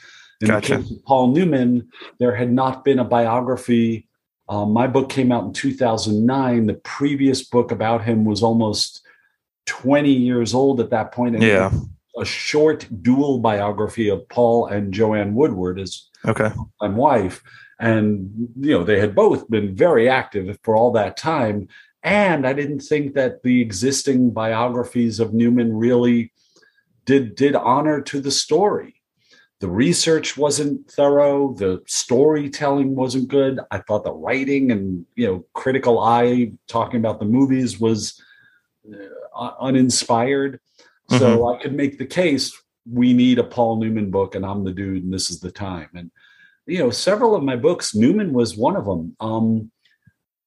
[0.41, 0.77] In gotcha.
[0.77, 4.07] the case of Paul Newman, there had not been a biography.
[4.49, 6.65] Um, my book came out in 2009.
[6.65, 9.05] The previous book about him was almost
[9.67, 11.35] 20 years old at that point.
[11.35, 11.71] And yeah.
[12.17, 16.51] A short dual biography of Paul and Joanne Woodward, his okay.
[16.81, 17.41] wife.
[17.79, 21.69] And, you know, they had both been very active for all that time.
[22.03, 26.33] And I didn't think that the existing biographies of Newman really
[27.11, 28.95] did did honor to the story.
[29.59, 31.53] The research wasn't thorough.
[31.53, 33.59] The storytelling wasn't good.
[33.69, 38.21] I thought the writing and you know critical eye talking about the movies was
[39.35, 40.59] uh, uninspired.
[41.09, 41.17] Mm-hmm.
[41.17, 42.57] So I could make the case
[42.89, 45.89] we need a Paul Newman book, and I'm the dude, and this is the time.
[45.93, 46.11] And
[46.65, 49.15] you know, several of my books, Newman was one of them.
[49.19, 49.71] Um,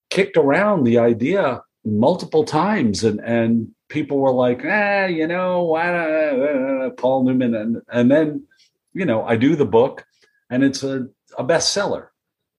[0.08, 6.90] kicked around the idea multiple times, and and people were like, ah, you know, uh,
[6.90, 8.46] Paul Newman, and and then,
[8.92, 10.04] you know, I do the book,
[10.50, 11.06] and it's a,
[11.38, 12.08] a bestseller.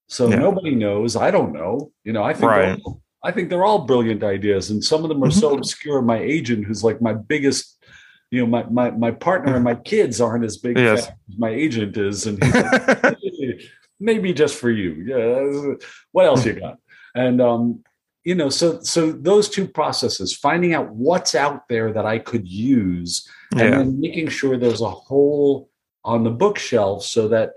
[0.08, 0.36] So yeah.
[0.36, 1.16] nobody knows.
[1.16, 1.92] I don't know.
[2.04, 2.80] You know, I think right.
[3.22, 5.58] I think they're all brilliant ideas, and some of them are so mm-hmm.
[5.58, 6.02] obscure.
[6.02, 7.84] My agent, who's like my biggest,
[8.30, 11.06] you know, my my my partner and my kids aren't as big yes.
[11.06, 13.18] as my agent is, and like,
[14.00, 14.92] maybe just for you.
[15.04, 15.74] Yeah,
[16.12, 16.78] what else you got?
[17.14, 17.82] And um,
[18.26, 22.46] you know so so those two processes finding out what's out there that i could
[22.46, 23.70] use and yeah.
[23.70, 25.70] then making sure there's a hole
[26.04, 27.52] on the bookshelf so that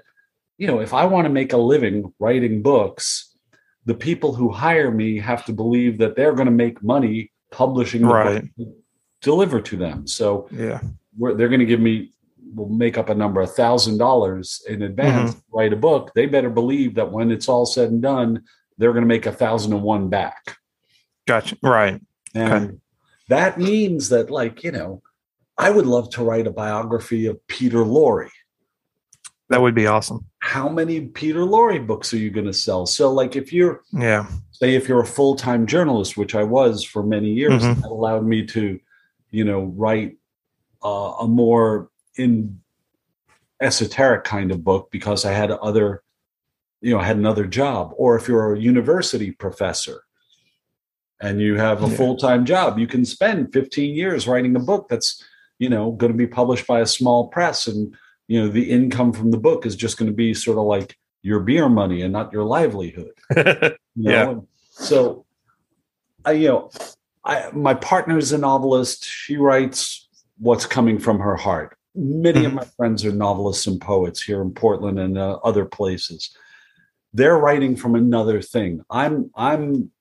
[0.59, 3.35] you know if i want to make a living writing books
[3.85, 8.03] the people who hire me have to believe that they're going to make money publishing
[8.03, 8.43] the right.
[9.21, 10.79] deliver to them so yeah
[11.35, 12.11] they're going to give me
[12.55, 15.57] will make up a number a thousand dollars in advance mm-hmm.
[15.57, 18.43] write a book they better believe that when it's all said and done
[18.77, 20.58] they're going to make a thousand and one back
[21.29, 21.57] Gotcha.
[21.61, 22.01] Right.
[22.33, 22.77] And okay.
[23.27, 25.03] that means that, like, you know,
[25.59, 28.31] I would love to write a biography of Peter Lorre.
[29.49, 30.25] That would be awesome.
[30.39, 32.87] How many Peter Lorre books are you going to sell?
[32.87, 36.83] So, like, if you're, yeah, say, if you're a full time journalist, which I was
[36.83, 37.79] for many years, mm-hmm.
[37.81, 38.79] that allowed me to,
[39.29, 40.17] you know, write
[40.83, 42.59] uh, a more in
[43.61, 46.01] esoteric kind of book because I had other,
[46.81, 47.93] you know, I had another job.
[47.97, 50.05] Or if you're a university professor,
[51.21, 52.79] and you have a full-time job.
[52.79, 55.23] You can spend 15 years writing a book that's
[55.59, 57.93] you know going to be published by a small press and
[58.27, 60.97] you know the income from the book is just going to be sort of like
[61.21, 63.11] your beer money and not your livelihood.
[63.95, 64.35] You yeah.
[64.69, 65.25] so
[66.23, 66.71] i you know
[67.25, 69.03] i my partner is a novelist.
[69.03, 70.07] She writes
[70.37, 71.75] what's coming from her heart.
[71.95, 72.45] Many mm-hmm.
[72.45, 76.33] of my friends are novelists and poets here in portland and uh, other places.
[77.13, 78.85] They're writing from another thing.
[78.89, 79.91] I'm i'm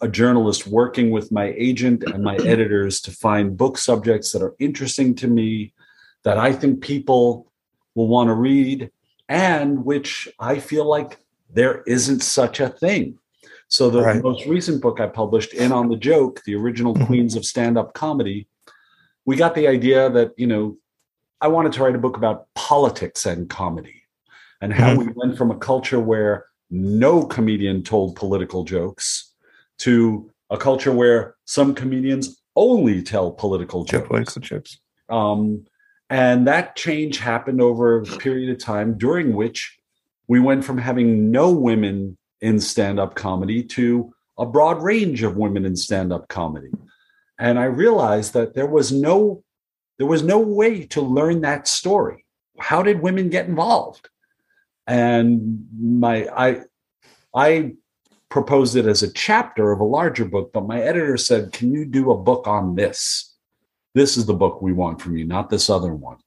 [0.00, 4.54] a journalist working with my agent and my editors to find book subjects that are
[4.58, 5.72] interesting to me,
[6.24, 7.50] that I think people
[7.94, 8.90] will want to read,
[9.28, 11.18] and which I feel like
[11.50, 13.18] there isn't such a thing.
[13.68, 14.22] So, the right.
[14.22, 17.06] most recent book I published, In on the Joke, the original mm-hmm.
[17.06, 18.46] Queens of Stand Up Comedy,
[19.24, 20.76] we got the idea that, you know,
[21.40, 24.02] I wanted to write a book about politics and comedy
[24.60, 25.08] and how mm-hmm.
[25.08, 29.32] we went from a culture where no comedian told political jokes
[29.78, 34.08] to a culture where some comedians only tell political jokes.
[34.08, 34.78] Political jokes.
[35.08, 35.66] Um,
[36.08, 39.78] and that change happened over a period of time during which
[40.28, 45.36] we went from having no women in stand up comedy to a broad range of
[45.36, 46.70] women in stand-up comedy.
[47.38, 49.42] And I realized that there was no
[49.98, 52.26] there was no way to learn that story.
[52.58, 54.08] How did women get involved?
[54.86, 56.60] And my I
[57.34, 57.72] I
[58.28, 61.84] proposed it as a chapter of a larger book, but my editor said, "Can you
[61.84, 63.34] do a book on this?
[63.94, 66.18] This is the book we want from you, not this other one."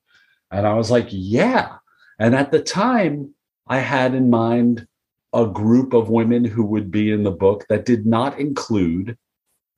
[0.51, 1.77] And I was like, "Yeah."
[2.17, 3.35] And at the time,
[3.67, 4.87] I had in mind
[5.33, 9.17] a group of women who would be in the book that did not include,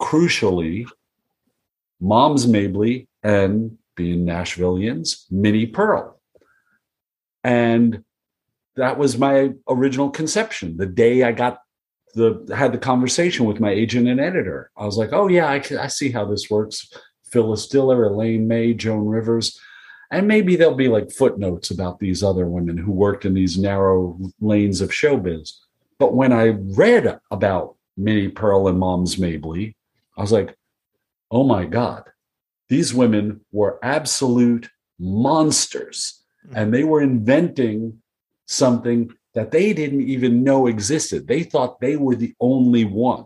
[0.01, 0.87] crucially,
[1.99, 6.19] Moms Mabley and being Nashvilleians, Minnie Pearl.
[7.43, 8.03] And
[8.75, 10.77] that was my original conception.
[10.77, 11.60] The day I got
[12.13, 15.59] the had the conversation with my agent and editor, I was like, "Oh yeah, I,
[15.59, 16.91] can, I see how this works."
[17.23, 19.57] Phyllis Diller, Elaine May, Joan Rivers,
[20.11, 24.19] and maybe there'll be like footnotes about these other women who worked in these narrow
[24.41, 25.53] lanes of showbiz.
[25.97, 29.77] But when I read about Minnie Pearl and Moms Mabley,
[30.17, 30.55] I was like,
[31.29, 32.03] "Oh my god,
[32.67, 36.55] these women were absolute monsters, hmm.
[36.55, 38.01] and they were inventing."
[38.51, 41.27] something that they didn't even know existed.
[41.27, 43.25] They thought they were the only one.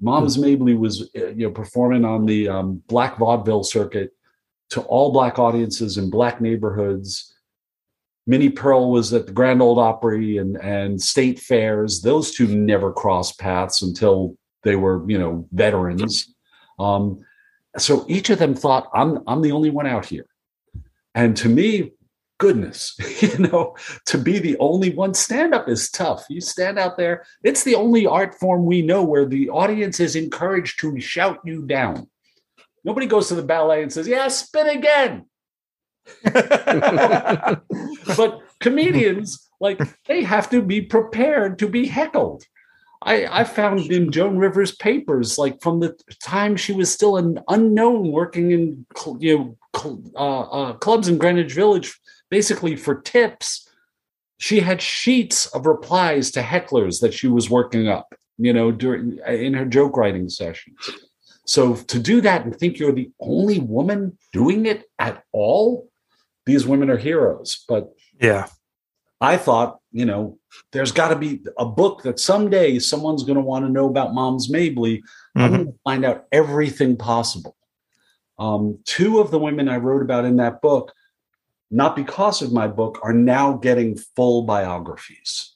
[0.00, 0.50] Moms mm-hmm.
[0.50, 4.12] Mabley was uh, you know performing on the um, black vaudeville circuit
[4.70, 7.34] to all black audiences in black neighborhoods.
[8.26, 12.02] Minnie Pearl was at the Grand Ole Opry and and state fairs.
[12.02, 16.34] Those two never crossed paths until they were you know veterans.
[16.78, 17.24] Um,
[17.78, 20.26] so each of them thought I'm I'm the only one out here.
[21.14, 21.92] And to me,
[22.38, 23.76] goodness, you know,
[24.06, 26.24] to be the only one, stand up is tough.
[26.28, 30.16] You stand out there, it's the only art form we know where the audience is
[30.16, 32.08] encouraged to shout you down.
[32.84, 35.26] Nobody goes to the ballet and says, Yeah, spin again.
[38.16, 42.44] but comedians, like, they have to be prepared to be heckled.
[43.04, 47.38] I, I found in Joan Rivers' papers, like from the time she was still an
[47.48, 48.86] unknown, working in
[49.18, 51.98] you know uh, uh, clubs in Greenwich Village
[52.34, 53.68] basically for tips,
[54.38, 59.20] she had sheets of replies to hecklers that she was working up, you know, during
[59.28, 60.76] in her joke writing sessions.
[61.46, 65.88] So to do that and think you're the only woman doing it at all,
[66.44, 67.64] these women are heroes.
[67.68, 68.48] But yeah,
[69.20, 70.36] I thought, you know,
[70.72, 74.12] there's got to be a book that someday someone's going to want to know about
[74.12, 74.96] Moms Mabley.
[74.98, 75.40] Mm-hmm.
[75.40, 77.54] I'm going to find out everything possible.
[78.40, 80.92] Um, two of the women I wrote about in that book
[81.74, 85.54] not because of my book, are now getting full biographies.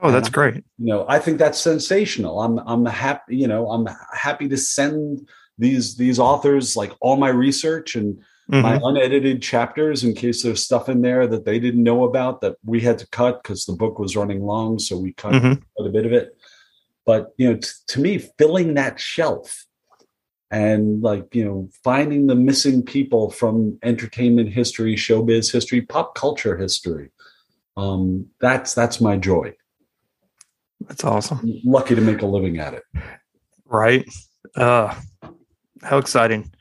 [0.00, 0.54] Oh, that's great.
[0.54, 2.40] You know, I think that's sensational.
[2.40, 5.28] I'm I'm happy, you know, I'm happy to send
[5.58, 8.16] these these authors like all my research and
[8.48, 8.62] mm-hmm.
[8.62, 12.54] my unedited chapters in case there's stuff in there that they didn't know about that
[12.64, 15.84] we had to cut because the book was running long, so we cut mm-hmm.
[15.84, 16.36] a bit of it.
[17.04, 19.66] But you know, t- to me, filling that shelf
[20.50, 26.56] and like you know finding the missing people from entertainment history showbiz history pop culture
[26.56, 27.10] history.
[27.76, 29.54] Um that's that's my joy.
[30.80, 31.40] That's awesome.
[31.64, 32.84] Lucky to make a living at it.
[33.66, 34.08] Right?
[34.56, 34.94] Uh
[35.82, 36.52] how exciting.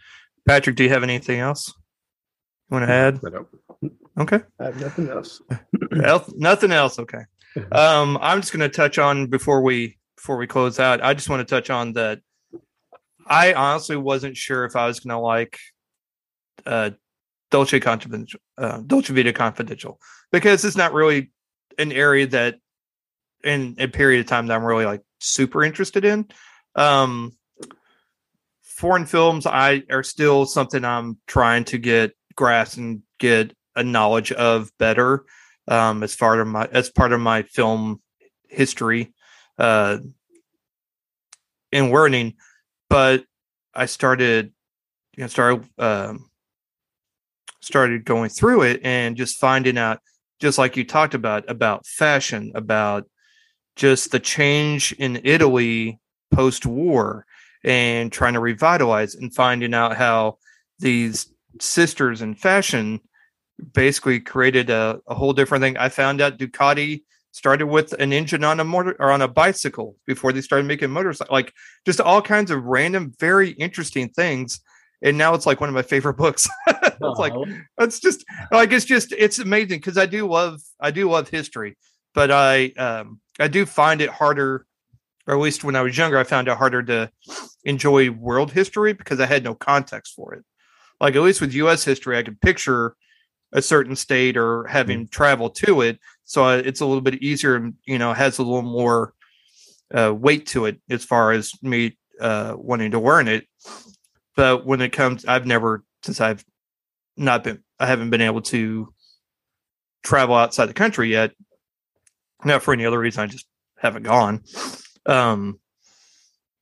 [0.47, 1.73] Patrick do you have anything else
[2.69, 3.19] you want to add
[4.19, 4.39] okay.
[4.59, 5.41] I have nothing else.
[6.35, 6.99] Nothing else?
[6.99, 7.21] Okay.
[7.71, 11.27] Um i'm just going to touch on before we before we close out i just
[11.27, 12.19] want to touch on that
[13.29, 15.59] I honestly wasn't sure if I was going to like
[16.65, 16.91] uh,
[17.51, 19.99] Dolce Confidential, uh, Dolce Vita Confidential,
[20.31, 21.31] because it's not really
[21.77, 22.55] an area that
[23.43, 26.27] in a period of time that I'm really like super interested in.
[26.75, 27.37] Um,
[28.61, 34.31] foreign films, I are still something I'm trying to get grasp and get a knowledge
[34.31, 35.25] of better
[35.67, 38.01] um, as part of my as part of my film
[38.49, 39.13] history
[39.57, 39.97] uh,
[41.71, 42.35] and learning
[42.89, 43.25] but
[43.73, 44.53] I started,
[45.15, 46.29] you know, started um,
[47.61, 49.99] started going through it and just finding out,
[50.39, 53.09] just like you talked about, about fashion, about
[53.75, 55.99] just the change in Italy
[56.31, 57.25] post war
[57.63, 60.37] and trying to revitalize and finding out how
[60.79, 62.99] these sisters in fashion
[63.73, 65.77] basically created a, a whole different thing.
[65.77, 69.95] I found out Ducati started with an engine on a motor or on a bicycle
[70.05, 71.53] before they started making motorcycles like
[71.85, 74.59] just all kinds of random very interesting things.
[75.03, 76.47] And now it's like one of my favorite books.
[76.67, 77.33] It's like
[77.79, 81.77] it's just like it's just it's amazing because i do love i do love history
[82.13, 84.65] but i um i do find it harder
[85.27, 87.11] or at least when i was younger i found it harder to
[87.63, 90.43] enjoy world history because i had no context for it.
[90.99, 92.95] Like at least with us history i could picture
[93.53, 95.09] a certain state or having mm-hmm.
[95.09, 98.43] traveled to it so uh, it's a little bit easier and you know has a
[98.43, 99.13] little more
[99.95, 103.47] uh, weight to it as far as me uh, wanting to learn it.
[104.35, 106.43] But when it comes, I've never since I've
[107.15, 108.93] not been, I haven't been able to
[110.03, 111.31] travel outside the country yet.
[112.43, 114.43] Not for any other reason, I just haven't gone.
[115.05, 115.59] Um,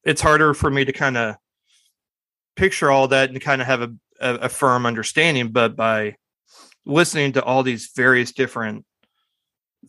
[0.03, 1.35] it's harder for me to kind of
[2.55, 5.49] picture all that and kind of have a, a, a firm understanding.
[5.49, 6.15] But by
[6.85, 8.85] listening to all these various different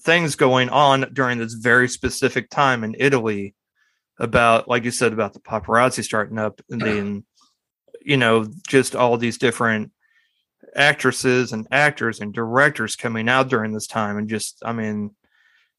[0.00, 3.54] things going on during this very specific time in Italy
[4.18, 7.24] about, like you said, about the paparazzi starting up and then,
[8.00, 9.92] you know, just all these different
[10.74, 14.16] actresses and actors and directors coming out during this time.
[14.16, 15.14] And just, I mean,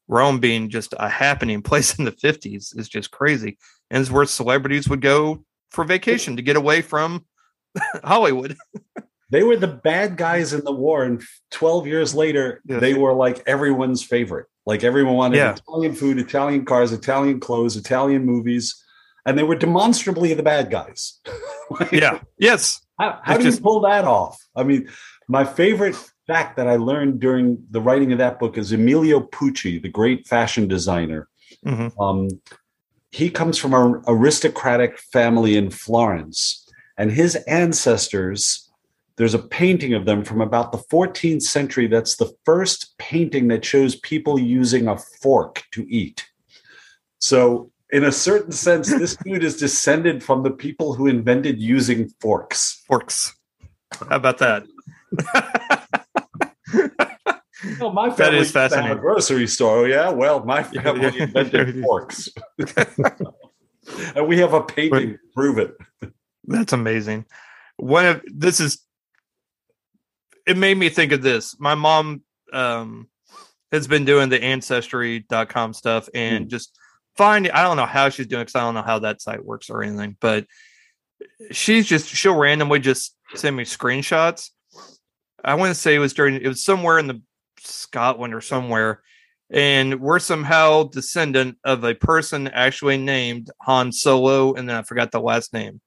[0.08, 3.58] Rome being just a happening place in the 50s is just crazy.
[3.90, 7.26] And it's where celebrities would go for vacation to get away from
[8.04, 8.58] Hollywood.
[9.30, 11.22] they were the bad guys in the war, and
[11.52, 12.80] 12 years later, Yes.
[12.82, 14.48] they were like everyone's favorite.
[14.66, 15.56] Like everyone wanted Yeah.
[15.56, 18.82] Italian food, Italian cars, Italian clothes, Italian movies,
[19.26, 21.20] and they were demonstrably the bad guys.
[21.70, 22.20] Like, yeah.
[22.40, 22.80] Yes.
[22.98, 24.42] How, how do just- you pull that off?
[24.56, 24.88] I mean,
[25.28, 29.82] my favorite fact that I learned during the writing of that book is Emilio Pucci,
[29.82, 31.28] the great fashion designer.
[31.66, 31.92] Mhm.
[32.00, 32.30] Um,
[33.12, 36.66] he comes from an aristocratic family in Florence,
[36.98, 38.67] and his ancestors.
[39.18, 41.88] There's a painting of them from about the 14th century.
[41.88, 46.28] That's the first painting that shows people using a fork to eat.
[47.20, 52.10] So, in a certain sense, this dude is descended from the people who invented using
[52.22, 52.84] forks.
[52.88, 53.36] Forks.
[53.92, 54.64] How about that?
[57.82, 58.98] Oh, my That is used to have fascinating.
[58.98, 59.80] A grocery store.
[59.80, 60.10] Oh, yeah.
[60.10, 62.30] Well, my family invented forks,
[64.16, 65.76] and we have a painting to prove it.
[66.46, 67.26] That's amazing.
[67.78, 68.80] One of this is
[70.48, 71.60] it made me think of this.
[71.60, 72.24] My mom
[72.54, 73.08] um
[73.72, 76.78] has been doing the ancestry.com stuff and just
[77.18, 79.70] finding I don't know how she's doing because I don't know how that site works
[79.70, 80.46] or anything, but
[81.52, 84.52] she's just she'll randomly just send me screenshots.
[85.44, 87.22] I want to say it was during it was somewhere in the
[87.60, 89.02] Scotland or somewhere.
[89.50, 95.12] And we're somehow descendant of a person actually named Han Solo, and then I forgot
[95.12, 95.80] the last name.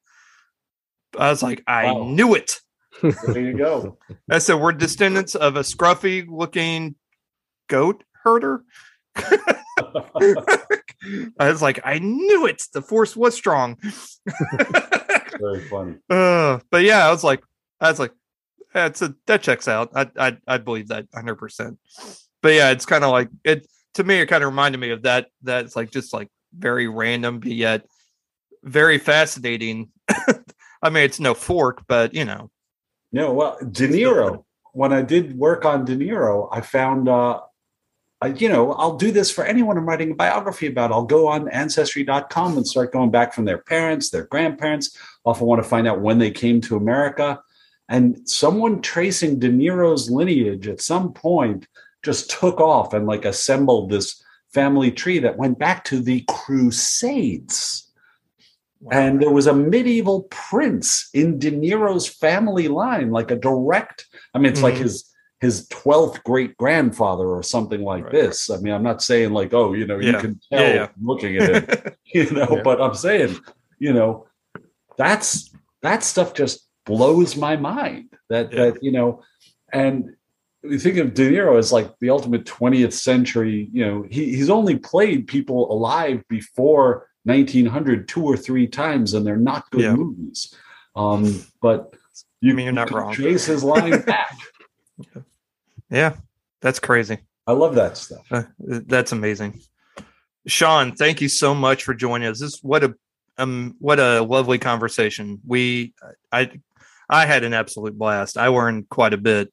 [1.19, 2.05] I was like, I Wow.
[2.05, 2.61] knew it.
[3.03, 3.99] There you go.
[4.31, 6.95] I said we're descendants of a scruffy looking
[7.69, 8.65] goat herder.
[9.17, 9.55] I
[11.39, 12.63] was like, I knew it.
[12.73, 13.79] The force was strong.
[15.41, 15.97] Very funny.
[16.09, 17.43] Uh, but yeah, I was like,
[17.81, 18.13] I was like,
[18.73, 19.91] that's a that checks out.
[19.97, 21.79] I I I believe that hundred percent.
[22.43, 24.17] But yeah, it's kind of like it to me.
[24.17, 25.29] It kind of reminded me of that.
[25.43, 27.85] That's like just like very random, but yet
[28.63, 29.91] very fascinating.
[30.83, 32.51] I mean, it's no fork, but you know,
[33.13, 34.45] No, well, De Niro.
[34.73, 37.41] When I did work on De Niro, I found, uh,
[38.21, 40.93] I, you know, I'll do this for anyone I'm writing a biography about.
[40.93, 44.97] I'll go on ancestry.com and start going back from their parents, their grandparents.
[45.25, 47.41] Often want to find out when they came to America.
[47.89, 51.67] And someone tracing De Niro's lineage at some point
[52.05, 54.23] just took off and like assembled this
[54.55, 57.90] family tree that went back to the Crusades.
[58.91, 64.07] And there was a medieval prince in De Niro's family line, like a direct.
[64.35, 64.83] I mean, it's like Mhm.
[64.85, 65.07] his
[65.41, 68.13] his twelfth great grandfather or something like Right.
[68.13, 68.51] this.
[68.51, 70.89] I mean, I'm not saying like, oh, you know, you can tell Yeah, yeah.
[71.01, 72.63] looking at it, you know, Yeah.
[72.63, 73.37] but I'm saying,
[73.79, 74.27] you know,
[74.97, 75.51] that's
[75.83, 78.11] that stuff just blows my mind.
[78.29, 78.65] That Yeah.
[78.71, 79.23] that you know,
[79.73, 80.15] and
[80.63, 84.51] you think of De Niro as like the ultimate 20th century, you know, he, he's
[84.51, 89.95] only played people alive before 1900 two or three times, and they're not good Yeah.
[89.95, 90.55] movies.
[90.97, 91.95] Um, but
[92.41, 93.13] you, I mean, you're not you can wrong.
[93.15, 94.37] Trace his line back.
[95.91, 96.15] yeah,
[96.61, 97.19] that's crazy.
[97.47, 98.27] I love that stuff.
[98.31, 99.61] Uh, that's amazing.
[100.47, 102.41] Shawn, thank you so much for joining us.
[102.41, 102.95] This what a
[103.39, 105.41] um what a lovely conversation.
[105.47, 105.95] We
[106.33, 106.51] I
[107.09, 108.39] I had an absolute blast.
[108.39, 109.53] I learned quite a bit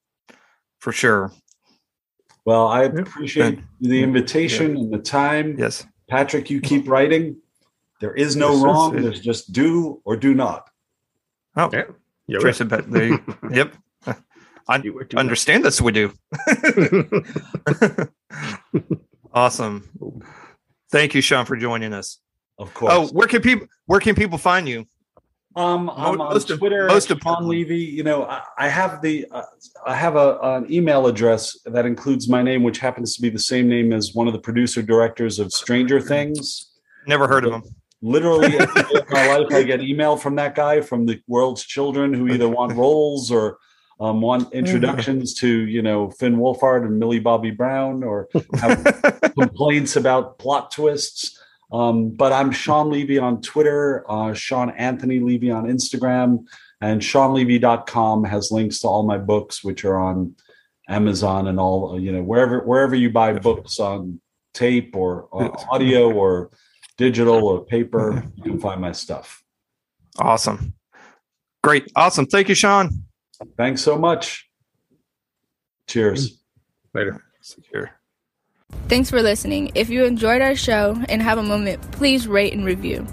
[0.79, 1.31] for sure.
[2.45, 2.99] Well, I Yeah.
[3.01, 5.57] appreciate the invitation and the time.
[5.59, 5.85] Yes.
[6.09, 7.37] Patrick, you keep writing.
[7.99, 8.93] There is no Yes, yes, wrong.
[8.93, 9.03] yes.
[9.03, 10.69] There's just do or do not.
[11.55, 11.83] Oh, Yeah.
[12.29, 13.19] Yeah, Tracy, but there you,
[13.51, 13.73] yep.
[14.69, 14.81] I
[15.15, 16.11] Understand this, we do.
[19.33, 19.87] awesome.
[20.91, 22.19] Thank you, Shawn, for joining us.
[22.57, 22.91] Of course.
[22.93, 24.85] Oh, where can people where can people find you?
[25.55, 26.83] Um, I'm on most of- Twitter.
[26.87, 27.77] most Most of- Shawn Levy.
[27.77, 29.43] You know, I, I have the uh,
[29.85, 33.39] I have a an email address that includes my name, which happens to be the
[33.39, 36.71] same name as one of the producer directors of Stranger Things.
[37.05, 37.63] Never heard of him.
[38.01, 38.55] Literally,
[39.09, 42.73] my life, I get email from that guy from the world's children who either want
[42.73, 43.57] roles or
[43.99, 48.29] um, want introductions to you know Finn Wolfhard and Millie Bobby Brown or
[48.59, 51.39] have complaints about plot twists.
[51.71, 56.45] Um, but I'm Shawn Levy on Twitter, uh, Shawn Anthony Levy on Instagram,
[56.79, 60.35] and ShawnLevy.com has links to all my books, which are on
[60.87, 64.21] Amazon and all you know wherever wherever you buy books on
[64.53, 66.49] tape or, or audio or
[66.97, 69.43] digital or paper, you can find my stuff.
[70.19, 70.73] Awesome.
[71.63, 71.91] Great.
[71.95, 72.25] Awesome.
[72.25, 73.03] Thank you, Shawn.
[73.57, 74.49] Thanks so much.
[75.87, 76.41] Cheers.
[76.93, 77.23] Later.
[77.41, 77.91] Secure.
[78.89, 79.71] Thanks for listening.
[79.75, 83.05] If you enjoyed our show and have a moment, please rate and review.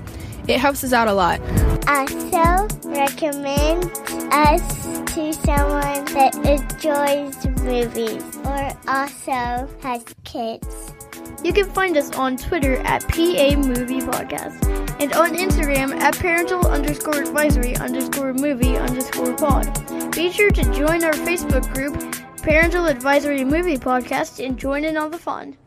[0.49, 1.41] It helps us out a lot.
[1.87, 3.85] Also, recommend
[4.33, 10.93] us to someone that enjoys movies or also has kids.
[11.45, 14.65] You can find us on Twitter at PA Movie Podcast
[14.99, 20.11] and on Instagram at parental underscore advisory underscore movie underscore pod.
[20.13, 21.95] Be sure to join our Facebook group,
[22.39, 25.59] Parental Advisory Movie Podcast, and join in on the fun.